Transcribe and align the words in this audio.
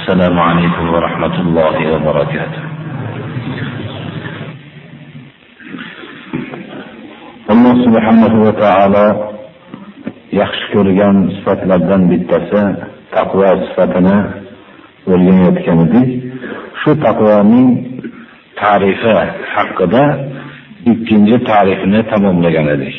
السلام 0.00 0.40
عليكم 0.40 0.84
ورحمة 0.94 1.36
الله 1.44 1.76
وبركاته 1.92 2.62
alloh 7.52 7.74
subhanahu 7.84 8.38
va 8.46 8.52
taolo 8.64 9.06
yaxshi 10.40 10.66
ko'rgan 10.74 11.16
sifatlardan 11.34 12.02
bittasi 12.10 12.62
taqvo 13.14 13.46
sifatini 13.68 14.16
o'rganayotgan 15.12 15.78
edik 15.86 16.08
shu 16.80 16.90
taqvoning 17.06 17.68
tarifi 18.60 19.14
haqida 19.54 20.04
ikkinchi 20.92 21.36
tarifini 21.50 22.00
tamomlagan 22.10 22.66
edik 22.76 22.96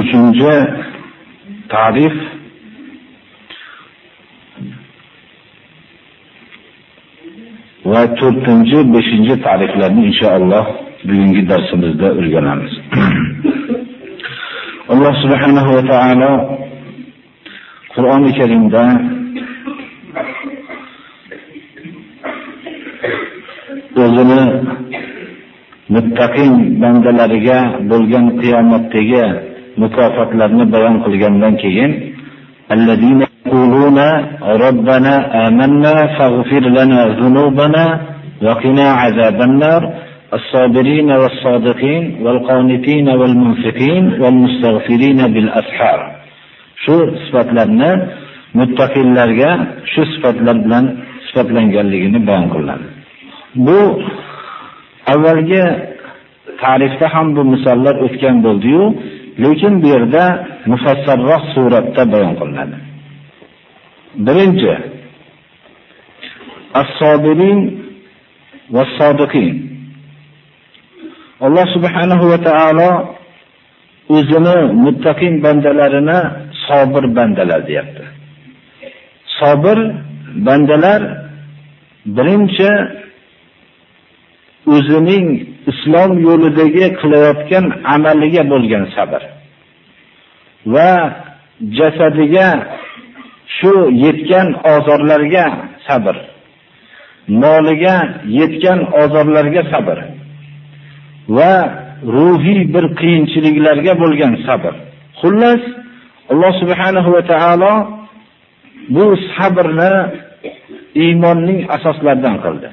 uchinchi 0.00 0.54
tarif 1.74 2.16
va 7.91 8.01
to'rtinchi 8.19 8.79
beshinchi 8.93 9.35
tariflarni 9.45 10.01
inshaalloh 10.09 10.65
bugungi 11.07 11.41
darsimizda 11.51 12.07
o'rganamiz. 12.19 12.73
Alloh 14.93 15.13
subhanahu 15.23 15.69
va 15.75 15.83
taolo 15.91 16.31
qur'oni 17.93 18.31
karimda 18.39 18.83
o'zini 24.03 24.41
muttaqin 25.95 26.53
bandalariga 26.81 27.59
bo'lgan 27.91 28.25
qiyomatdagi 28.41 29.25
mukofotlarni 29.81 30.65
bayon 30.73 30.95
qilgandan 31.05 31.53
keyin 31.63 31.91
يقولون 33.46 33.98
ربنا 34.66 35.14
آمنا 35.46 35.94
فاغفر 36.16 36.64
لنا 36.78 37.00
ذنوبنا 37.20 37.84
وقنا 38.42 38.86
عذاب 39.02 39.38
النار 39.48 39.82
الصابرين 40.38 41.10
والصادقين 41.20 42.02
والقانتين 42.24 43.08
والمنفقين 43.08 44.04
والمستغفرين 44.22 45.18
بالأسحار 45.34 46.00
shu 46.84 46.96
sifatlarni 47.24 47.90
muttaqillarga 48.58 49.50
shu 49.92 50.02
sifatlar 50.12 50.56
bilan 50.64 50.84
sifatlanganligini 51.26 52.18
bayon 52.28 52.46
qilinadi 52.54 52.86
bu 53.66 53.80
avvalgi 55.12 55.64
tarifda 56.62 57.06
ham 57.14 57.26
bu 57.36 57.42
misollar 57.52 57.94
o'tgan 58.06 58.36
bo'ldiyu 58.46 58.82
Lekin 59.37 59.73
bu 59.81 59.87
yerda 59.93 60.23
mufassarroq 60.71 61.43
suratda 61.53 62.03
bayon 62.11 62.33
qilinadi. 62.39 62.77
Birinchi 64.25 64.73
as-sobirin 66.81 67.59
va 68.75 68.83
sodiqin 68.97 69.55
alloh 71.45 71.65
subhanahu 71.75 72.25
va 72.31 72.39
taolo 72.49 72.89
o'zini 74.15 74.57
muttaqin 74.85 75.33
bandalarini 75.45 76.19
sobir 76.67 77.03
bandalar 77.17 77.61
deyapti. 77.69 78.03
Sobir 79.39 79.77
bandalar 80.47 81.01
birinchi 82.17 82.71
o'zining 84.73 85.27
islom 85.71 86.11
yo'lidagi 86.27 86.85
qilayotgan 87.01 87.65
amaliga 87.95 88.43
bo'lgan 88.51 88.83
sabr. 88.95 89.21
Va 90.73 90.91
jasadiga 91.77 92.47
shu 93.57 93.73
yetgan 94.05 94.47
ozorlarga 94.73 95.45
sabr. 95.87 96.15
Moliga 97.43 97.95
yetgan 98.39 98.79
ozorlarga 99.01 99.61
sabr. 99.73 99.97
Va 101.37 101.53
ruhiy 102.15 102.61
bir 102.73 102.85
qiyinchiliklarga 102.99 103.93
bo'lgan 104.03 104.33
sabr. 104.47 104.73
Xullas 105.19 105.61
alloh 106.31 106.53
subhanahu 106.61 107.09
va 107.15 107.21
taolo 107.31 107.73
bu 108.95 109.05
sabrni 109.35 109.93
iymonning 111.03 111.59
asoslaridan 111.75 112.35
qildi. 112.45 112.69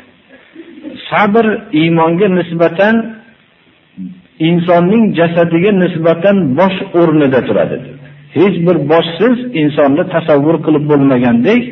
Sabr 1.11 1.47
iymonga 1.81 2.29
nisbatan 2.39 2.95
insonning 4.49 5.05
jasadiga 5.19 5.71
nisbatan 5.83 6.37
bosh 6.59 6.79
o'rnida 7.01 7.41
turadi. 7.49 7.77
Hech 8.39 8.57
bir 8.67 8.77
boshsiz 8.93 9.37
insonni 9.63 10.05
tasavvur 10.15 10.57
qilib 10.67 10.85
bo'lmagandek 10.91 11.63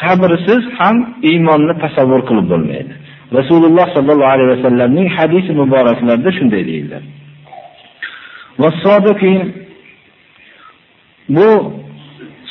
sabrsiz 0.00 0.62
ham 0.78 0.96
iymonni 1.30 1.74
tasavvur 1.84 2.20
qilib 2.28 2.46
bo'lmaydi. 2.52 2.92
Rasululloh 3.38 3.86
sollallohu 3.96 4.32
alayhi 4.34 4.50
vasallamning 4.54 5.08
hadis 5.16 5.46
muboraklarida 5.60 6.30
shunday 6.38 6.62
deyiladi 6.70 7.06
bu 11.28 11.74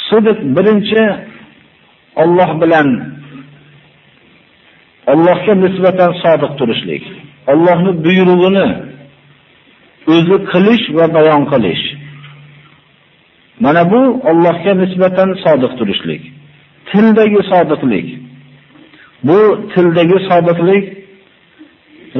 sidiq 0.09 0.37
birinchi 0.55 1.03
olloh 2.15 2.61
bilan 2.61 3.12
Allohga 5.11 5.53
nisbatan 5.63 6.11
sodiq 6.23 6.51
turishlik. 6.59 7.03
Allohning 7.51 7.97
buyrug'ini 8.05 8.67
o'zi 10.15 10.37
qilish 10.51 10.85
va 10.97 11.05
bayon 11.15 11.43
qilish. 11.51 11.83
Mana 13.63 13.83
bu 13.91 14.01
Allohga 14.31 14.73
nisbatan 14.83 15.29
sodiq 15.43 15.71
turishlik. 15.79 16.21
Tildagi 16.89 17.41
sodiqlik. 17.51 18.07
Bu 19.27 19.39
tildagi 19.73 20.17
sodiqlik 20.29 20.85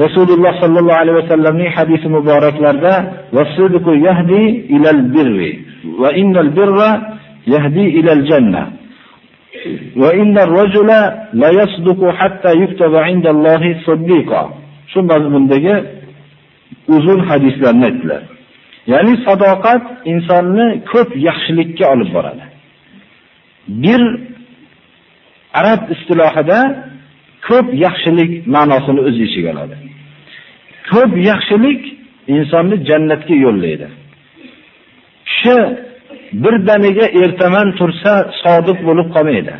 Rasululloh 0.04 0.52
sallallohu 0.62 1.00
alayhi 1.02 1.18
vasallamning 1.22 1.70
hadisi 1.76 2.06
muboraklarida 2.16 2.94
"Vasidqu 3.36 3.92
yahdi 4.08 4.42
ilal 4.74 5.02
birri 5.14 5.52
va 6.00 6.10
innal 6.22 6.50
birra 6.58 6.90
yahdi 7.54 7.84
ilal 7.98 8.22
janna." 8.30 8.62
وإن 9.95 10.35
الرجل 10.37 10.89
لا 11.41 11.49
يصدق 11.61 12.09
حتى 12.19 12.51
يكتب 12.63 12.93
عند 12.95 13.25
الله 13.27 13.63
صديقا 13.87 14.43
shu 14.93 14.99
mazmundagi 15.11 15.75
uzun 16.95 17.19
hadislarni 17.29 17.85
aytdilar 17.89 18.21
ya'ni 18.91 19.13
sadoqat 19.27 19.83
insonni 20.11 20.67
ko'p 20.91 21.09
yaxshilikka 21.27 21.85
olib 21.93 22.09
boradi 22.15 22.45
bir 23.83 24.01
arab 25.59 25.81
istilohida 25.93 26.59
ko'p 27.47 27.67
yaxshilik 27.85 28.31
ma'nosini 28.55 29.01
o'z 29.07 29.17
ichiga 29.27 29.49
oladi 29.53 29.75
ko'p 30.91 31.11
yaxshilik 31.31 31.81
insonni 32.35 32.75
jannatga 32.89 33.35
yo'llaydi 33.45 33.87
kishi 35.29 35.57
birdaniga 36.42 37.06
ertaman 37.22 37.68
tursa 37.78 38.12
sodiq 38.42 38.78
bo'lib 38.88 39.08
qolmaydi. 39.16 39.54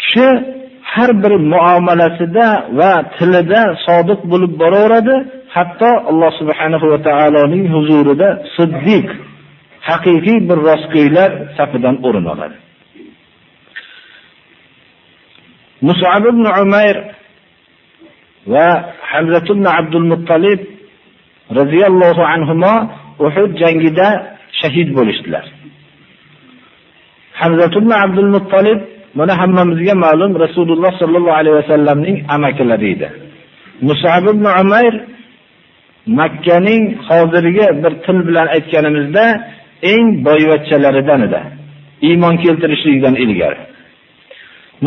Kishi 0.00 0.28
har 0.92 1.10
bir 1.22 1.32
muomalasida 1.52 2.46
va 2.78 2.92
tilida 3.16 3.62
sodiq 3.86 4.20
bo'lib 4.32 4.52
boraveradi, 4.62 5.16
hatto 5.54 5.90
Alloh 6.10 6.30
subhanahu 6.40 6.86
va 6.92 6.98
taoloning 7.08 7.64
huzurida 7.74 8.28
siddiq, 8.56 9.06
haqiqiy 9.88 10.38
bir 10.48 10.58
rostgo'ylar 10.68 11.30
safidan 11.56 11.96
o'rin 12.06 12.26
oladi. 12.32 12.56
Mus'ab 15.88 16.24
ibn 16.32 16.44
Umayr 16.62 16.96
va 18.52 18.68
Hamza 19.10 19.40
ibn 19.54 19.64
Abdul 19.78 20.06
Muttalib 20.12 20.60
radhiyallohu 21.58 22.22
anhuma 22.34 22.72
Uhud 23.26 23.50
jangida 23.62 24.08
shahid 24.62 24.88
bo'lishdilar. 24.98 25.44
Hamzatul 27.40 27.92
Abdul 28.04 28.30
Muttolib 28.36 28.80
mana 29.18 29.34
hammamizga 29.40 29.94
ma'lum 30.04 30.32
Rasululloh 30.44 30.92
sallallohu 31.02 31.38
alayhi 31.40 31.56
vasallamning 31.60 32.16
amakilari 32.34 32.88
edi. 32.94 33.08
Mus'ab 33.88 34.24
ibn 34.32 34.44
Umayr 34.62 34.94
Makkaning 36.06 36.84
hozirgi 37.08 37.66
bir 37.82 37.92
til 38.04 38.18
bilan 38.28 38.46
aytganimizda 38.56 39.24
eng 39.92 40.06
boyvachchalaridan 40.26 41.20
edi. 41.26 41.40
Iymon 42.08 42.34
keltirishlikdan 42.44 43.14
ilgari. 43.24 43.60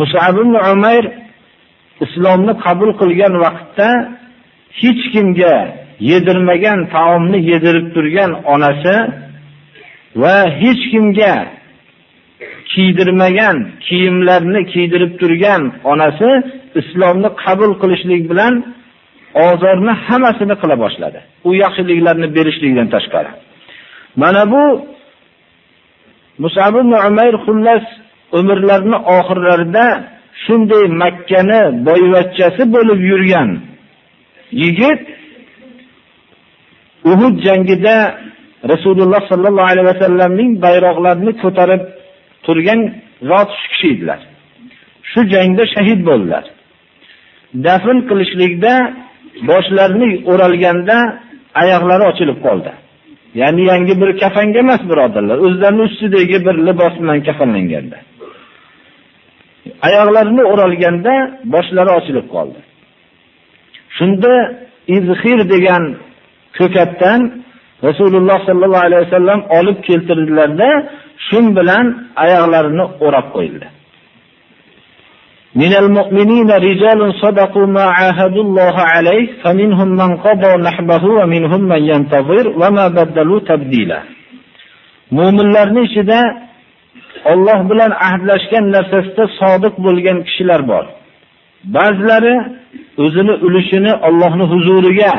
Mus'ab 0.00 0.34
ibn 0.42 0.54
Umayr 0.72 1.04
islomni 2.04 2.52
qabul 2.64 2.90
qilgan 3.00 3.34
vaqtda 3.44 3.88
hech 4.80 5.02
kimga 5.14 5.54
yedirmagan 6.10 6.78
taomni 6.94 7.38
yedirib 7.50 7.86
turgan 7.94 8.30
onasi 8.54 8.94
va 10.22 10.36
hech 10.60 10.82
kimga 10.92 11.34
kiydirmagan 12.72 13.56
kiyimlarni 13.86 14.60
kiydirib 14.72 15.12
turgan 15.20 15.62
onasi 15.92 16.30
islomni 16.80 17.28
qabul 17.44 17.72
qilishlik 17.82 18.22
bilan 18.30 18.54
ozorni 19.48 19.92
hammasini 20.06 20.54
qila 20.62 20.76
boshladi. 20.84 21.20
U 21.48 21.50
yaxshiliklarni 21.62 22.28
berishlikdan 22.36 22.88
tashqari. 22.94 23.30
Mana 24.22 24.42
bu 24.52 24.62
Mus'ab 26.44 26.74
ibn 26.82 26.92
Umayr 27.08 27.36
xullas 27.46 27.84
umrlarini 28.38 28.98
oxirlarida 29.18 29.86
shunday 30.44 30.84
Makkani 31.02 31.60
boyvachchasi 31.88 32.62
bo'lib 32.74 33.00
yurgan 33.10 33.50
yigit 34.62 35.02
Uhud 37.12 37.34
jangida 37.46 37.96
Rasululloh 38.64 39.22
sallallohu 39.28 39.68
alayhi 39.72 39.88
vasallamning 39.92 40.50
bayroqlarini 40.64 41.32
ko'tarib 41.42 41.82
turgan 42.46 42.80
zot 43.30 43.50
shu 43.60 43.66
kishi 43.72 43.86
edilar. 43.94 44.20
Shu 45.10 45.20
jangda 45.34 45.64
shahid 45.74 46.00
bo'ldilar. 46.08 46.44
Dafn 47.66 47.98
qilishlikda 48.08 48.72
boshlarini 49.50 50.10
o'ralganda 50.30 50.96
oyoqlari 51.62 52.04
ochilib 52.10 52.38
qoldi. 52.46 52.72
Ya'ni 53.40 53.62
yangi 53.72 53.94
bir 54.00 54.10
kafanga 54.22 54.58
emas 54.64 54.82
birodarlar, 54.90 55.38
o'zlarining 55.46 55.86
ustidagi 55.90 56.38
bir 56.46 56.56
libos 56.68 56.94
bilan 57.02 57.18
kafanlanganda. 57.28 57.98
Oyoqlarini 59.86 60.42
o'ralganda 60.52 61.14
boshlari 61.54 61.90
ochilib 61.98 62.26
qoldi. 62.34 62.60
Shunda 63.96 64.32
izhir 64.96 65.38
degan 65.54 65.82
ko'katdan 66.58 67.20
Rasululloh 67.82 68.38
sallallohu 68.48 68.86
alayhi 68.88 69.04
vasallam 69.06 69.40
olib 69.58 69.78
keltirdilarda 69.88 70.68
shun 71.28 71.44
bilan 71.56 71.86
oyoqlarini 72.24 72.84
o'rab 73.06 73.26
qo'yildi. 73.36 73.66
Minal 75.60 75.88
mu'minina 75.98 76.56
rijalun 76.68 77.10
sadaqu 77.22 77.60
ma 77.76 77.86
ahadulloha 78.08 78.82
alayhi 78.96 79.32
faminhum 79.42 79.88
man 80.00 80.10
qada 80.24 80.50
nahbahu 80.68 81.08
va 81.18 81.24
minhum 81.34 81.62
man 81.72 81.82
yantazir 81.92 82.44
wa 82.60 82.68
ma 82.76 82.86
baddalu 82.96 83.36
tabdila. 83.50 83.98
Mu'minlarning 85.18 85.86
ichida 85.90 86.20
Alloh 87.32 87.60
bilan 87.70 87.92
ahdlashgan 88.08 88.64
narsasida 88.76 89.24
sodiq 89.40 89.74
bo'lgan 89.86 90.18
kishilar 90.26 90.60
bor. 90.70 90.84
Ba'zilari 91.76 92.34
o'zini 93.04 93.34
ulushini 93.46 93.92
Allohning 94.08 94.48
huzuriga 94.52 95.12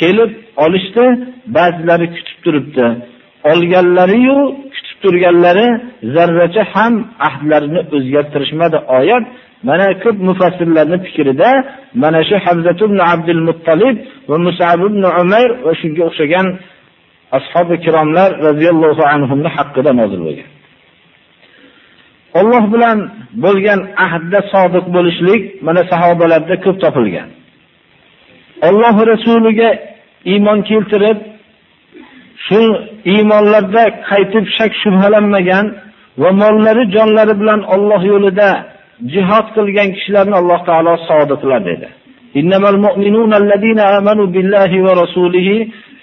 kelib 0.00 0.30
olishdi, 0.64 1.04
ba'zilari 1.56 2.06
kutib 2.16 2.38
turibdi. 2.44 2.86
Olganlari-yu 3.50 4.38
kutib 4.74 4.96
turganlari 5.02 5.66
zarracha 6.14 6.62
ham 6.74 6.94
ahdlarini 7.28 7.80
o'zgartirishmadi. 7.96 8.78
Oyat 8.98 9.24
mana 9.68 9.86
ko'p 10.02 10.16
mufassirlarning 10.28 11.02
fikrida 11.06 11.50
mana 12.02 12.20
shu 12.28 12.36
Hamzat 12.44 12.78
ibn 12.86 12.98
Abdul 13.12 13.42
Muttalib 13.48 13.96
va 14.28 14.36
Mus'ab 14.46 14.80
ibn 14.88 15.02
Umayr 15.22 15.50
va 15.66 15.72
shunga 15.80 16.02
o'xshagan 16.08 16.46
ashabi 17.38 17.74
kiromlar 17.84 18.30
radhiyallohu 18.48 19.02
anhumni 19.14 19.50
haqida 19.56 19.90
nozil 20.00 20.20
bo'lgan. 20.26 20.48
Alloh 22.40 22.64
bilan 22.74 22.98
bo'lgan 23.44 23.80
ahdda 24.06 24.40
sodiq 24.52 24.86
bo'lishlik 24.96 25.42
mana 25.66 25.82
sahobalarda 25.92 26.54
ko'p 26.64 26.76
topilgan. 26.84 27.28
Alloh 28.68 28.96
rasuliga 29.12 29.70
iymon 30.32 30.58
keltirib, 30.70 31.18
shu 32.46 32.60
iymonlarda 33.12 33.84
qaytib 34.10 34.44
shak 34.56 34.72
shubhalanmagan 34.82 35.66
va 36.22 36.30
mollari 36.42 36.84
jonlari 36.94 37.34
bilan 37.40 37.60
Alloh 37.74 38.00
yo'lida 38.12 38.50
jihad 39.12 39.46
qilgan 39.56 39.88
kishilarni 39.96 40.34
Alloh 40.42 40.60
taolo 40.68 40.92
saodat 41.08 41.42
dedi. 41.68 41.88
Innamal 42.40 42.78
mu'minuna 42.86 43.36
allazina 43.42 43.84
amanu 43.98 44.24
billahi 44.34 44.78
va 44.86 44.92
rasulihi 45.02 45.56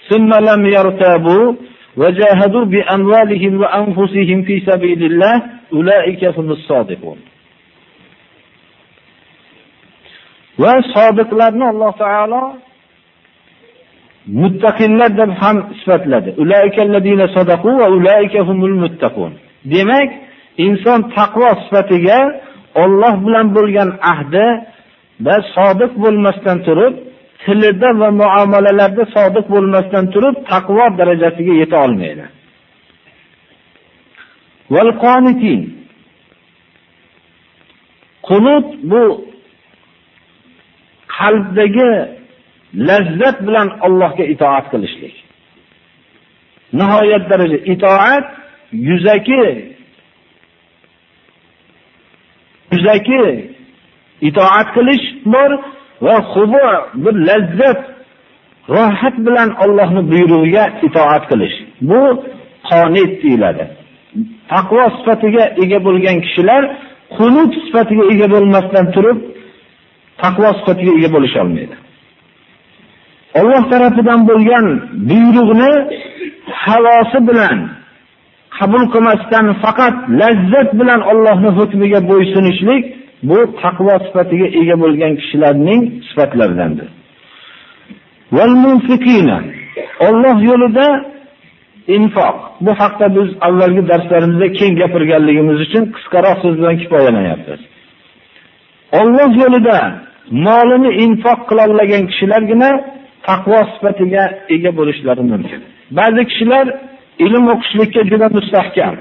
thumma 0.08 0.38
lam 0.48 0.62
yartabu 0.76 1.38
va 2.00 2.08
jahadu 2.20 2.60
bi 2.72 2.80
amwalihim 2.96 3.54
va 3.62 3.68
anfusihim 3.80 4.38
fi 4.46 4.54
sabilillah 4.68 5.34
ulaika 5.78 6.28
humus 6.36 6.62
sodiqun. 6.70 7.18
Va 10.62 10.72
sodiqlarni 10.94 11.64
Alloh 11.72 11.92
taolo 12.04 12.42
muttaqillar 14.26 15.10
deb 15.20 15.30
ham 15.40 15.56
sifatladi. 15.78 16.30
Ulaikallazina 16.42 17.26
sadaqu 17.36 17.70
va 17.80 17.86
ulaika 17.96 18.40
humul 18.48 18.76
muttaqun. 18.82 19.32
Demak, 19.72 20.10
inson 20.66 21.00
taqvo 21.16 21.48
sifatiga 21.62 22.18
Alloh 22.84 23.14
bilan 23.26 23.46
bo'lgan 23.56 23.90
ahdi 24.12 24.46
va 25.26 25.36
sodiq 25.54 25.92
bo'lmasdan 26.02 26.58
turib, 26.66 26.94
tilida 27.42 27.90
va 28.00 28.08
muomalalarda 28.22 29.04
sodiq 29.16 29.46
bo'lmasdan 29.54 30.04
turib, 30.14 30.34
taqvo 30.52 30.84
darajasiga 30.98 31.54
yeta 31.62 31.76
olmaydi. 31.84 32.24
Wal 34.74 34.90
qanitin. 35.04 35.60
Qunut 38.28 38.66
bu 38.90 39.02
qalbdagi 41.16 41.90
lazzat 42.74 43.36
bilan 43.46 43.68
Allohga 43.86 44.24
itoat 44.34 44.66
qilishlik. 44.72 45.14
Nihoyat 46.72 47.24
daraja 47.30 47.58
itoat 47.74 48.26
yuzaki 48.72 49.44
yuzaki 52.72 53.22
itoat 54.28 54.68
qilish 54.76 55.04
bor 55.34 55.50
va 56.06 56.16
xubu 56.32 56.66
bir 57.04 57.14
lazzat 57.28 57.80
rohat 58.68 59.16
bilan 59.26 59.48
Allohning 59.64 60.06
buyrug'iga 60.12 60.64
itoat 60.86 61.24
qilish. 61.30 61.56
Bu 61.88 62.00
qonit 62.70 63.12
deyiladi. 63.22 63.64
Taqvo 64.52 64.84
sifatiga 64.96 65.44
ega 65.62 65.78
bo'lgan 65.86 66.16
kishilar 66.24 66.62
qunut 67.16 67.52
sifatiga 67.64 68.04
ega 68.12 68.26
bo'lmasdan 68.34 68.86
turib 68.94 69.18
taqvo 70.22 70.48
sifatiga 70.58 70.92
ega 70.98 71.08
bo'lisha 71.14 71.38
olmaydi. 71.44 71.76
Alloh 73.40 73.62
tarafidan 73.72 74.20
bo'lgan 74.30 74.66
buyruqni 75.10 75.72
havosi 76.64 77.18
bilan 77.28 77.58
qabul 78.58 78.84
qilmasdan 78.94 79.46
faqat 79.64 79.96
lazzat 80.20 80.68
bilan 80.80 81.00
Allohning 81.12 81.54
hukmiga 81.60 82.00
bo'ysunishlik 82.10 82.82
bu 83.28 83.38
taqvo 83.62 83.94
sifatiga 84.06 84.48
ega 84.60 84.76
bo'lgan 84.84 85.12
kishilarning 85.20 85.80
sifatlaridandir. 86.08 86.88
Wal 88.36 88.54
munfiqina 88.64 89.38
Alloh 90.08 90.36
yo'lida 90.50 90.86
infoq. 91.96 92.36
Bu 92.64 92.72
haqda 92.80 93.06
biz 93.16 93.28
avvalgi 93.46 93.82
darslarimizda 93.90 94.48
keng 94.58 94.72
gapirganligimiz 94.82 95.58
uchun 95.66 95.84
qisqaroq 95.94 96.36
so'z 96.42 96.54
bilan 96.60 96.76
kifoyalanyapmiz. 96.82 97.60
Alloh 99.00 99.30
yo'lida 99.42 99.78
molini 100.46 100.90
infoq 101.04 101.40
qila 101.48 101.62
olgan 101.72 102.02
kishilargina 102.10 102.70
taqvo 103.28 103.58
sifatiga 103.72 104.24
ega 104.54 104.70
bo'lishlari 104.78 105.22
mumkin. 105.32 105.60
Ba'zi 105.98 106.22
kishilar 106.30 106.66
ilm 107.26 107.44
o'qishlikka 107.54 108.02
juda 108.10 108.28
mustahkam. 108.36 108.94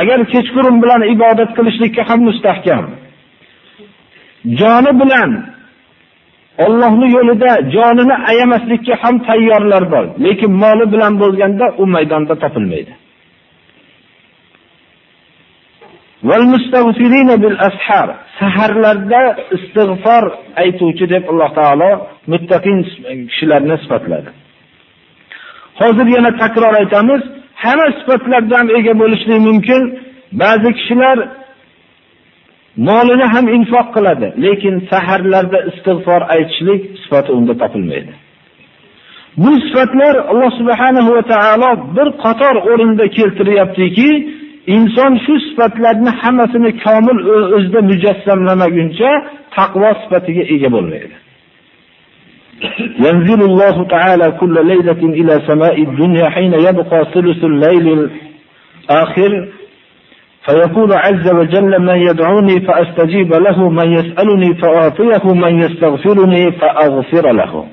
Agar 0.00 0.18
kechqurun 0.32 0.76
bilan 0.82 1.02
ibodat 1.14 1.50
qilishlikka 1.58 2.02
ham 2.08 2.20
mustahkam. 2.28 2.84
Joni 4.60 4.92
bilan 5.00 5.30
Allohning 6.66 7.10
yo'lida 7.18 7.50
jonini 7.74 8.16
ayamaslikka 8.30 8.94
ham 9.02 9.14
tayyorlar 9.28 9.84
bor, 9.92 10.04
lekin 10.24 10.52
moli 10.62 10.84
bilan 10.92 11.12
bo'lganda 11.22 11.66
u 11.82 11.84
maydonda 11.94 12.34
topilmaydi. 12.42 12.92
Val 16.22 16.44
mustaghfirina 16.52 17.36
bil 17.42 17.56
ashar. 17.68 18.08
Saharlarda 18.38 19.22
istig'for 19.56 20.24
aytuvchi 20.62 21.06
deb 21.14 21.24
Alloh 21.32 21.50
taolo 21.58 21.90
muttaqin 22.32 22.78
kishilarni 23.30 23.76
sifatladi. 23.82 24.30
Hozir 25.80 26.06
yana 26.16 26.30
takror 26.42 26.74
aytamiz, 26.82 27.22
hamma 27.62 27.86
sifatlardan 27.98 28.66
ega 28.78 28.92
bo'lishlik 29.02 29.40
mumkin. 29.48 29.82
Ba'zi 30.42 30.70
kishilar 30.78 31.18
molini 32.88 33.26
ham 33.34 33.46
infoq 33.56 33.88
qiladi, 33.96 34.28
lekin 34.44 34.74
saharlarda 34.90 35.58
istig'for 35.70 36.20
aytishlik 36.34 36.80
sifati 37.02 37.30
unda 37.38 37.54
topilmaydi. 37.62 38.12
Bu 39.42 39.50
sifatlar 39.66 40.14
Alloh 40.30 40.50
subhanahu 40.60 41.10
va 41.16 41.22
taolo 41.32 41.70
bir 41.96 42.08
qator 42.24 42.54
o'rinda 42.70 43.04
keltiryaptiki, 43.16 44.10
inson 44.75 45.13
shu 45.25 45.33
sifatlarni 45.45 46.11
hammasini 46.21 46.71
komil 46.83 47.17
o'zida 47.57 47.81
mujassamlamaguncha 47.89 49.11
taqvo 49.55 49.89
sifatiga 50.01 50.43
ega 50.55 50.69
bo'lmaydi. 50.75 51.15
ينزل 53.05 53.41
الله 53.49 53.87
تعالى 53.87 54.31
كل 54.31 54.55
ليلة 54.67 55.01
إلى 55.19 55.41
سماء 55.47 55.83
الدنيا 55.83 56.29
حين 56.29 56.53
يبقى 56.53 56.99
ثلث 57.13 57.43
الليل 57.43 58.09
الآخر 58.89 59.31
فيقول 60.45 60.93
عز 60.93 61.31
وجل 61.33 61.81
من 61.81 61.97
يدعوني 62.09 62.61
فأستجيب 62.67 63.33
له 63.33 63.69
من 63.69 63.91
يسألني 63.91 64.49
فأعطيه 64.61 65.33
من 65.33 65.61
يستغفرني 65.63 66.51
فأغفر 66.51 67.31
له 67.31 67.65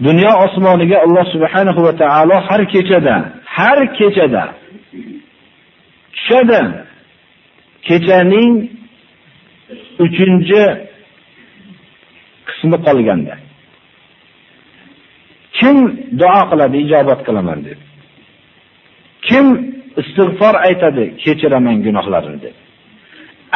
dunyo 0.00 0.32
osmoniga 0.44 0.96
Alloh 1.04 1.24
subhanahu 1.32 1.84
va 1.84 1.92
taolo 1.92 2.40
har 2.48 2.64
kechada, 2.72 3.33
har 3.57 3.77
kechada 3.97 4.43
tushadi. 6.13 6.61
Kechaning 7.87 8.53
3 9.99 10.87
qismi 12.47 12.77
qolganda. 12.85 13.35
Kim 15.57 15.77
duo 16.19 16.41
qiladi, 16.49 16.77
ijobat 16.85 17.19
qilaman 17.27 17.59
deb. 17.67 17.79
Kim 19.27 19.45
istig'for 20.01 20.55
aytadi, 20.67 21.05
kechiraman 21.23 21.77
gunohlarini 21.85 22.39
deb. 22.45 22.55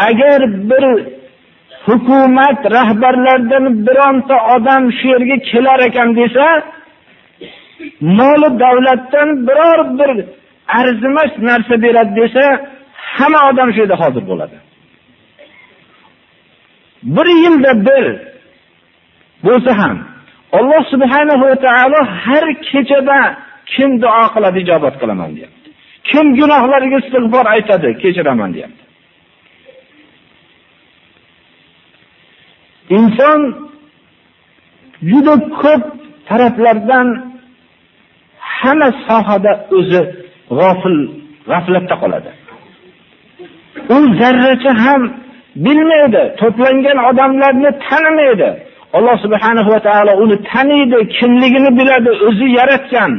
Agar 0.07 0.39
bir 0.69 0.85
hukumat 1.85 2.59
rahbarlaridan 2.77 3.65
bironta 3.85 4.35
odam 4.55 4.83
shu 4.97 5.05
yerga 5.13 5.37
kelar 5.49 5.79
ekan 5.89 6.09
desa, 6.19 6.47
moli 8.01 8.49
davlatdan 8.63 9.29
biror 9.47 9.79
bir 9.99 10.25
arzimas 10.79 11.33
narsa 11.49 11.75
beradi 11.83 12.13
desa, 12.21 12.43
hamma 13.15 13.39
odam 13.49 13.69
shu 13.73 13.79
yerda 13.83 13.95
hozir 14.03 14.23
bo'ladi. 14.31 14.57
Bir 17.15 17.27
yilda 17.43 17.71
bir 17.87 18.05
bo'lsa 19.45 19.71
ham 19.81 19.97
Alloh 20.57 20.83
subhanahu 20.93 21.43
va 21.49 21.55
taolo 21.65 21.99
har 22.23 22.45
kechada 22.69 23.19
kim 23.71 23.89
duo 24.03 24.23
qiladi 24.33 24.57
ijobat 24.63 24.95
qilaman 25.01 25.29
deyapti. 25.35 25.69
Kim 26.09 26.25
gunohlariga 26.39 26.97
istig'for 27.03 27.45
aytadi, 27.55 27.89
kechiraman 28.01 28.49
deyapti. 28.55 28.83
Inson 32.97 33.41
juda 35.09 35.35
ko'p 35.61 35.83
taraflardan 36.29 37.07
hamma 38.61 38.89
sohada 39.07 39.51
o'zi 39.77 40.01
g'ofil, 40.57 40.97
g'aflatda 41.49 41.95
qoladi. 42.03 42.31
U 43.95 43.97
zarracha 44.19 44.71
ham 44.85 45.01
bilmaydi, 45.65 46.23
to'plangan 46.41 46.97
odamlarni 47.09 47.69
tanimaydi. 47.85 48.49
Alloh 48.97 49.17
subhanahu 49.25 49.69
va 49.73 49.79
taolo 49.87 50.13
uni 50.23 50.37
taniydi, 50.51 50.99
kimligini 51.17 51.71
biladi, 51.79 52.11
o'zi 52.27 52.47
yaratgan, 52.59 53.11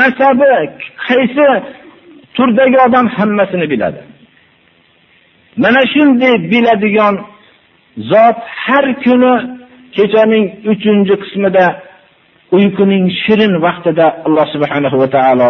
nasabi, 0.00 0.50
qaysi 1.06 1.46
turdagi 2.36 2.78
odam 2.86 3.06
hammasini 3.16 3.66
biladi. 3.72 4.00
Mana 5.62 5.82
shunday 5.92 6.34
biladigan 6.52 7.14
zot 8.10 8.38
har 8.64 8.86
kuni 9.04 9.34
kechaning 9.96 10.44
3-qismida 10.66 11.66
uyquning 12.52 13.04
shirin 13.22 13.52
vaqtida 13.66 14.06
Alloh 14.26 14.46
subhanahu 14.54 14.96
va 15.02 15.08
taolo 15.16 15.48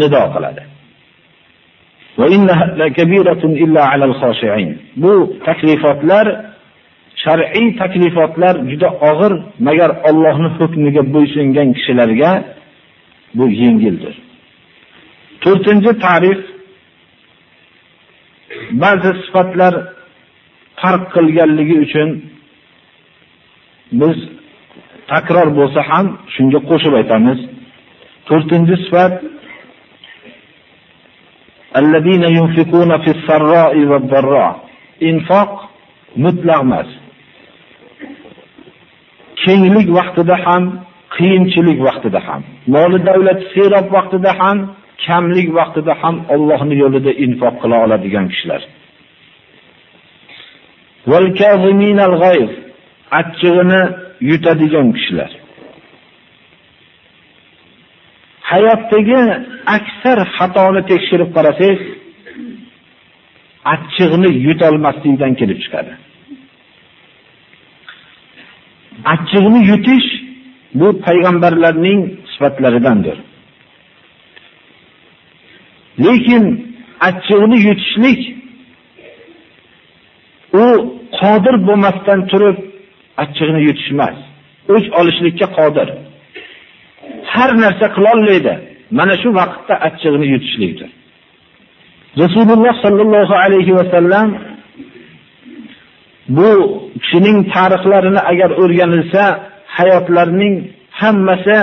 nido 0.00 0.22
qiladi. 0.34 0.62
Va 2.18 2.26
innaha 2.36 2.64
lakabiratun 2.82 3.52
illa 3.64 3.82
alal 3.92 4.14
khashi'in. 4.20 4.70
Bu 5.02 5.12
taklifotlar 5.46 6.26
shar'iy 7.24 7.66
taklifotlar 7.80 8.54
juda 8.70 8.88
og'ir, 9.10 9.32
magar 9.66 9.90
Allohning 10.08 10.52
hukmiga 10.58 11.02
bo'ysungan 11.14 11.68
kishilarga 11.76 12.30
bu 13.38 13.44
yengildir. 13.62 14.14
4-ta'rif 15.44 16.40
ba'zi 18.82 19.10
sifatlar 19.22 19.74
farq 20.80 21.04
qilganligi 21.14 21.76
uchun 21.84 22.08
biz 24.00 24.16
takror 25.12 25.48
bo'lsa 25.58 25.80
ham 25.90 26.06
shunga 26.34 26.60
qo'shib 26.70 26.94
aytamiz. 27.00 27.38
To'rtinchi 28.28 28.76
sifat 28.84 29.14
Allazina 31.78 32.28
yunfikuna 32.38 32.96
fis-sarra'i 33.04 33.82
va 33.90 33.98
darra. 34.12 34.48
Infoq 35.10 35.52
mutlaq 36.24 36.60
emas. 36.66 36.88
Kenglik 39.44 39.88
vaqtida 39.98 40.36
ham, 40.44 40.62
qiyinchilik 41.16 41.78
vaqtida 41.88 42.20
ham, 42.26 42.42
moli 42.74 42.98
davlat 43.08 43.40
serob 43.52 43.86
vaqtida 43.96 44.32
ham, 44.40 44.58
kamlik 45.04 45.48
vaqtida 45.58 45.94
ham 46.02 46.14
Allohning 46.34 46.78
yo'lida 46.84 47.12
infoq 47.24 47.54
qila 47.62 47.76
oladigan 47.84 48.26
kishilar. 48.32 48.62
achchig'ini 53.18 53.82
yutadigan 54.20 54.88
kishilar. 54.96 55.30
Hayotdagi 58.50 59.18
aksar 59.76 60.18
xatoni 60.36 60.82
tekshirib 60.90 61.30
qarasangiz, 61.36 61.80
achchig'ini 63.74 64.30
yutolmaslikdan 64.46 65.32
kelib 65.40 65.58
chiqadi. 65.64 65.92
Achchig'ini 69.12 69.60
yutish 69.70 70.08
bu 70.80 70.88
payg'ambarlarning 71.06 72.00
sifatlaridandir. 72.32 73.16
Lekin 76.06 76.44
achchig'ini 77.08 77.58
yutishlik 77.68 78.20
u 80.62 80.64
qodir 81.18 81.54
bo'lmasdan 81.66 82.20
turib 82.30 82.58
achchig'ini 83.22 83.60
yutish 83.66 83.90
emas. 83.94 84.16
O'ch 84.74 84.86
olishlikka 85.00 85.46
qodir. 85.58 85.88
Har 87.32 87.50
narsa 87.64 87.86
qila 87.94 88.08
olmaydi. 88.14 88.54
Mana 88.98 89.14
shu 89.22 89.28
vaqtda 89.40 89.74
achchig'ini 89.88 90.26
yutishlikdir. 90.34 90.90
Rasululloh 92.22 92.74
sallallohu 92.84 93.34
alayhi 93.44 93.72
va 93.78 93.84
sallam 93.94 94.28
bu 96.36 96.48
kishining 97.02 97.38
tarixlarini 97.54 98.20
agar 98.32 98.50
o'rganilsa, 98.62 99.22
hayotlarining 99.76 100.54
hammasi 101.00 101.58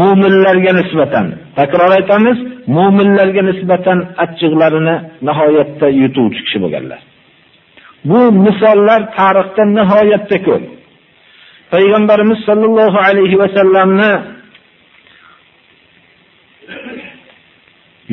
mu'minlarga 0.00 0.72
nisbatan, 0.80 1.26
takror 1.58 1.90
aytamiz, 1.98 2.38
mu'minlarga 2.78 3.42
nisbatan 3.50 3.98
achchiqlarini 4.24 4.96
nihoyatda 5.28 5.86
yutuvchi 6.02 6.40
kishi 6.46 6.58
bo'lganlar. 6.64 7.00
Bu 8.08 8.20
misollar 8.44 9.00
tarixda 9.18 9.62
nihoyatda 9.78 10.38
ko'p. 10.46 10.64
Payg'ambarimiz 11.72 12.38
sollallohu 12.48 12.98
alayhi 13.08 13.36
va 13.42 13.48
sallamni 13.56 14.12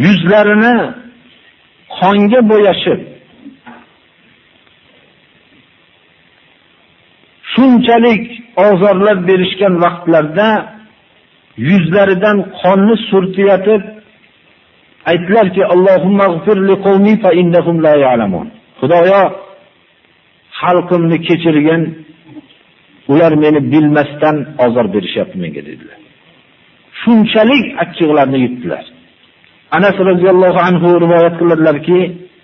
yuzlarini 0.06 0.76
qonga 2.00 2.40
bo'yashib 2.52 3.00
shunchalik 7.54 8.24
ozorlar 8.68 9.18
berishgan 9.30 9.74
vaqtlarda 9.84 10.50
yuzlaridan 11.70 12.38
qonni 12.62 12.96
surtiyatib 13.10 13.84
aytdilarki 15.12 15.62
Allohumma 15.74 16.26
g'fir 16.36 16.58
liqawmi 16.70 17.14
fa 17.24 17.30
innahum 17.42 17.78
la 17.86 17.94
ya'lamun. 18.06 18.48
Xudoyo 18.80 19.22
xalqimni 20.64 21.18
kechirgin, 21.28 21.82
ular 23.12 23.34
meni 23.44 23.60
bilmasdan 23.72 24.36
ozor 24.66 24.86
berishyapti 24.94 25.38
menga 25.44 25.62
dedilar. 25.70 26.00
Shunchalik 27.02 27.66
achchiqlarni 27.84 28.40
yutdilar. 28.46 28.84
Anas 29.78 29.98
roziyallohu 30.10 30.60
anhu 30.68 30.88
rivoyat 31.04 31.36
qiladilarki, 31.42 32.00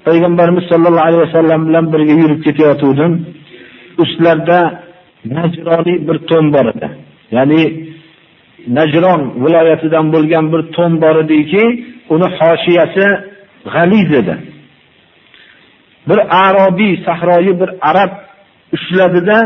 payg'ambarimiz 0.07 0.65
sollallohu 0.71 1.05
alayhi 1.09 1.23
vasallam 1.27 1.61
bilan 1.67 1.85
birga 1.93 2.15
yurib 2.21 2.39
ketayotgandim. 2.45 3.13
Ustlarda 4.03 4.59
Najroniy 5.37 5.97
bir 6.07 6.17
to'n 6.29 6.45
bor 6.55 6.65
edi. 6.73 6.87
Ya'ni 7.35 7.61
Najron 8.77 9.21
viloyatidan 9.43 10.05
bo'lgan 10.13 10.45
bir 10.53 10.61
to'n 10.75 10.93
bor 11.03 11.15
ediki, 11.23 11.63
uni 12.13 12.27
hoshiyasi 12.39 13.05
g'aliz 13.73 14.09
edi. 14.21 14.35
Bir 16.09 16.19
arobiy, 16.47 16.93
sahroyi 17.05 17.53
bir 17.61 17.69
arab 17.89 18.11
ushladida 18.75 19.37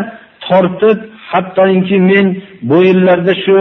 tortib, 0.47 0.99
hattoki 1.31 1.97
men 2.11 2.27
bo'yinlarda 2.71 3.33
shu 3.43 3.57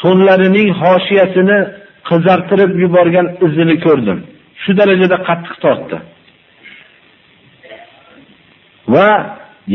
to'nlarining 0.00 0.68
hoshiyasini 0.82 1.58
qizartirib 2.08 2.72
yuborgan 2.84 3.26
izini 3.46 3.76
ko'rdim. 3.86 4.18
Shu 4.62 4.70
darajada 4.78 5.16
qattiq 5.28 5.54
tortdi. 5.64 5.96
Va 8.94 9.08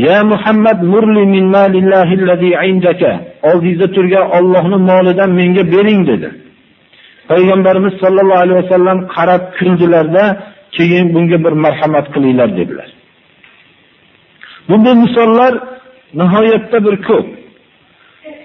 Ya 0.04 0.24
Muhammad 0.24 0.78
murli 0.92 1.24
min 1.34 1.44
malillahi 1.56 2.14
allazi 2.20 2.50
indaka. 2.70 3.12
Oldingizda 3.48 3.86
turgan 3.96 4.24
Allohning 4.38 4.82
molidan 4.90 5.30
menga 5.40 5.64
bering 5.74 6.00
dedi. 6.10 6.28
Payg'ambarimiz 7.30 7.94
sollallohu 8.02 8.42
alayhi 8.44 8.58
vasallam 8.64 8.98
qarab 9.16 9.42
kuldilarda, 9.58 10.24
keyin 10.76 11.06
bunga 11.14 11.38
bir 11.44 11.54
marhamat 11.64 12.06
qilinglar 12.14 12.50
dedilar. 12.58 12.88
Bunday 14.68 14.94
misollar 15.04 15.52
nihoyatda 16.20 16.78
bir 16.86 16.96
ko'p. 17.08 17.26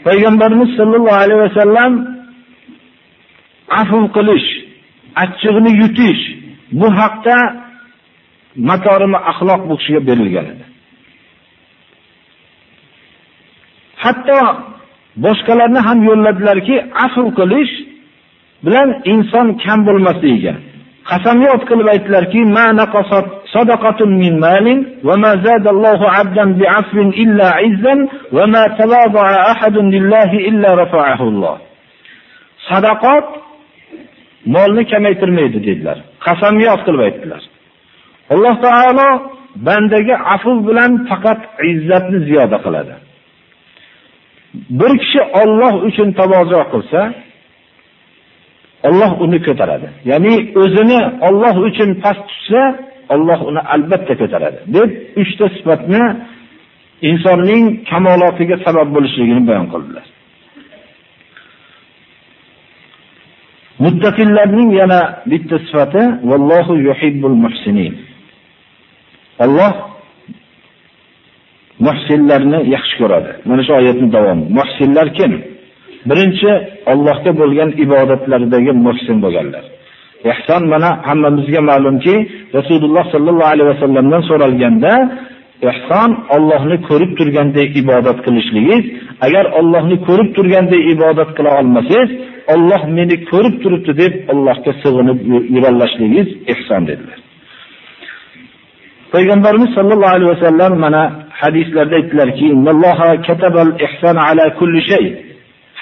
Payg'ambarimiz 0.06 0.70
sollallohu 0.78 1.20
alayhi 1.24 1.42
vasallam 1.48 1.94
afv 3.82 4.04
qilish, 4.16 4.48
achchig'ini 5.24 5.72
yutish 5.82 6.22
bu 6.80 6.88
haqda 7.00 7.38
makorimi 8.70 9.20
axloq 9.32 9.62
bu 9.70 9.74
kishiga 9.80 10.02
berilgan 10.08 10.46
edi. 10.54 10.66
Hatto 14.04 14.40
boshqalarni 15.26 15.80
ham 15.88 16.00
yo'lladilarki, 16.10 16.76
afv 17.06 17.26
qilish 17.40 17.74
bilan 18.66 18.90
inson 19.14 19.48
kam 19.64 19.80
bo'lmasligiga. 19.88 20.54
Qasamyod 21.10 21.62
qilib 21.70 21.88
aytdilarki, 21.94 22.42
"Ma 22.58 22.68
naqasat 22.82 23.26
sadaqatun 23.56 24.10
min 24.24 24.34
malin 24.46 24.80
va 25.08 25.16
ma 25.24 25.32
zadallohu 25.48 26.06
'abdan 26.16 26.50
bi'afwin 26.60 27.10
illa 27.24 27.50
'izzan 27.68 28.00
va 28.36 28.46
ma 28.54 28.64
talaba 28.80 29.24
ahadun 29.54 29.86
lillahi 29.96 30.38
illa 30.50 30.70
rafa'ahu 30.84 31.24
Allah." 31.32 31.56
Sadaqat 32.70 33.26
molni 34.56 34.84
kamaytirmaydi 34.92 35.60
dedilar. 35.68 35.98
Qasamyod 36.26 36.80
qilib 36.86 37.02
aytdilar. 37.08 37.42
Alloh 38.34 38.56
taolo 38.66 39.10
bandaga 39.68 40.16
afv 40.36 40.56
bilan 40.68 40.92
faqat 41.10 41.40
izzatni 41.72 42.20
ziyoda 42.28 42.58
qiladi. 42.66 42.94
Bir 44.80 44.92
kishi 45.02 45.22
Alloh 45.42 45.74
uchun 45.88 46.10
tavozo 46.20 46.62
qilsa, 46.74 47.02
Alloh 48.90 49.12
uni 49.24 49.40
ko'taradi. 49.48 49.88
Ya'ni 50.12 50.34
o'zini 50.62 51.00
Alloh 51.28 51.56
uchun 51.68 51.90
past 52.04 52.24
tutsa, 52.30 52.62
Alloh 53.16 53.40
uni 53.50 53.62
albatta 53.74 54.14
ko'taradi. 54.22 54.60
deb 54.76 54.90
3 55.16 55.38
ta 55.40 55.46
sifatni 55.56 56.04
insonning 57.10 57.66
kamolotiga 57.90 58.56
sabab 58.66 58.88
bo'lishligini 58.96 59.42
bayon 59.50 59.68
qildilar. 59.74 60.06
Muttaqillarning 63.84 64.70
yana 64.82 65.02
bitta 65.32 65.56
sifati 65.66 66.04
vallohu 66.30 66.74
yuhibbul 66.88 67.38
muhsinin. 67.44 67.94
Alloh 69.46 69.74
muhsinlarni 71.88 72.60
yaxshi 72.76 72.96
ko'radi. 73.02 73.32
Mana 73.50 73.62
shu 73.66 73.72
oyatning 73.80 74.10
davomi. 74.16 74.44
Muhsinlar 74.60 75.08
kim? 75.18 75.32
Birinchi 76.10 76.52
Allohga 76.92 77.32
bo'lgan 77.42 77.70
ibodatlaridagi 77.86 78.72
muhsin 78.86 79.18
bo'lganlar. 79.24 79.64
Ihson 80.32 80.64
mana 80.74 80.90
hammamizga 81.08 81.62
ma'lumki, 81.70 82.16
Rasululloh 82.58 83.06
sallallohu 83.14 83.52
alayhi 83.54 83.70
vasallamdan 83.74 84.22
so'ralganda, 84.30 84.92
ihson 85.70 86.10
Allohni 86.36 86.78
ko'rib 86.90 87.12
turgandek 87.20 87.70
ibodat 87.82 88.18
qilishligingiz, 88.26 88.84
agar 89.26 89.46
Allohni 89.60 89.98
ko'rib 90.08 90.30
turgandek 90.38 90.82
ibodat 90.94 91.30
qila 91.38 91.50
olmasangiz, 91.60 92.10
Alloh 92.54 92.82
meni 92.98 93.16
ko'rib 93.32 93.56
turibdi 93.64 93.92
deb 94.02 94.14
Allohga 94.34 94.72
sig'inib 94.84 95.20
yurallashligingiz 95.56 96.28
ihson 96.54 96.82
dedilar. 96.90 97.20
Payg'ambarimiz 99.14 99.70
sollallohu 99.78 100.14
alayhi 100.18 100.32
vasallam 100.36 100.72
mana 100.86 101.02
hadislarda 101.42 101.96
aytdilarki, 102.00 102.46
"Innalloha 102.56 103.10
katabal 103.28 103.72
ihson 103.86 104.16
ala 104.28 104.46
kulli 104.60 104.82
shay." 104.92 105.06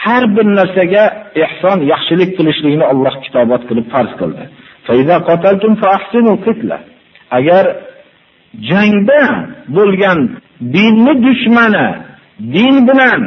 Har 0.06 0.24
bir 0.36 0.46
narsaga 0.60 1.04
ihson, 1.44 1.80
yaxshilik 1.92 2.32
qilishlikni 2.38 2.86
Alloh 2.92 3.16
kitobat 3.26 3.62
qilib 3.70 3.88
farz 3.94 4.12
qildi. 4.22 4.44
Fa 4.86 4.94
iza 5.02 5.16
qataltum 5.30 5.74
fa 5.82 5.88
ahsinu 5.98 6.34
qitla. 6.46 6.78
Agar 7.38 7.66
jangda 8.70 9.22
bo'lgan 9.78 10.20
dinni 10.76 11.14
dushmani 11.26 11.88
din 12.56 12.76
bilan 12.88 13.22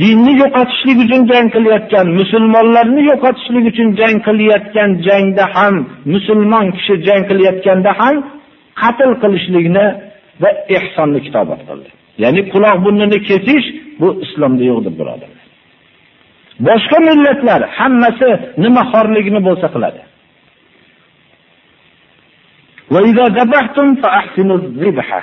dinni 0.00 0.32
yo'qotishlik 0.42 0.98
uchun 1.04 1.22
jang 1.30 1.46
qilayotgan, 1.54 2.06
musulmonlarni 2.20 3.02
yo'qotishlik 3.10 3.64
uchun 3.72 3.88
jang 4.00 4.16
qilayotgan 4.26 4.90
jangda 5.06 5.44
ham 5.56 5.74
musulmon 6.14 6.66
kishi 6.76 6.94
jang 7.06 7.22
qilayotganda 7.30 7.90
ham 8.00 8.14
qatl 8.80 9.10
qilishlikni 9.22 9.86
va 10.42 10.50
ihsonni 10.76 11.20
kitobat 11.26 11.60
qildi. 11.68 11.88
Ya'ni 12.22 12.42
quloq 12.52 12.76
bunnini 12.84 13.18
kesish 13.28 13.66
bu 14.00 14.08
islomda 14.24 14.64
yo'qdir 14.70 14.92
birodarlar. 15.00 15.42
Boshqa 16.68 16.98
millatlar 17.08 17.60
hammasi 17.78 18.30
nima 18.64 18.82
xorligini 18.92 19.40
bo'lsa 19.48 19.66
qiladi. 19.74 20.02
Va 22.92 23.00
idza 23.10 23.26
zabahtum 23.38 23.88
fa 24.02 24.08
ahsinu 24.20 24.54
zibha. 24.82 25.20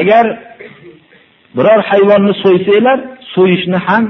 Agar 0.00 0.24
biror 1.56 1.80
hayvonni 1.90 2.34
so'ysanglar, 2.42 2.98
so'yishni 3.34 3.78
ham 3.86 4.04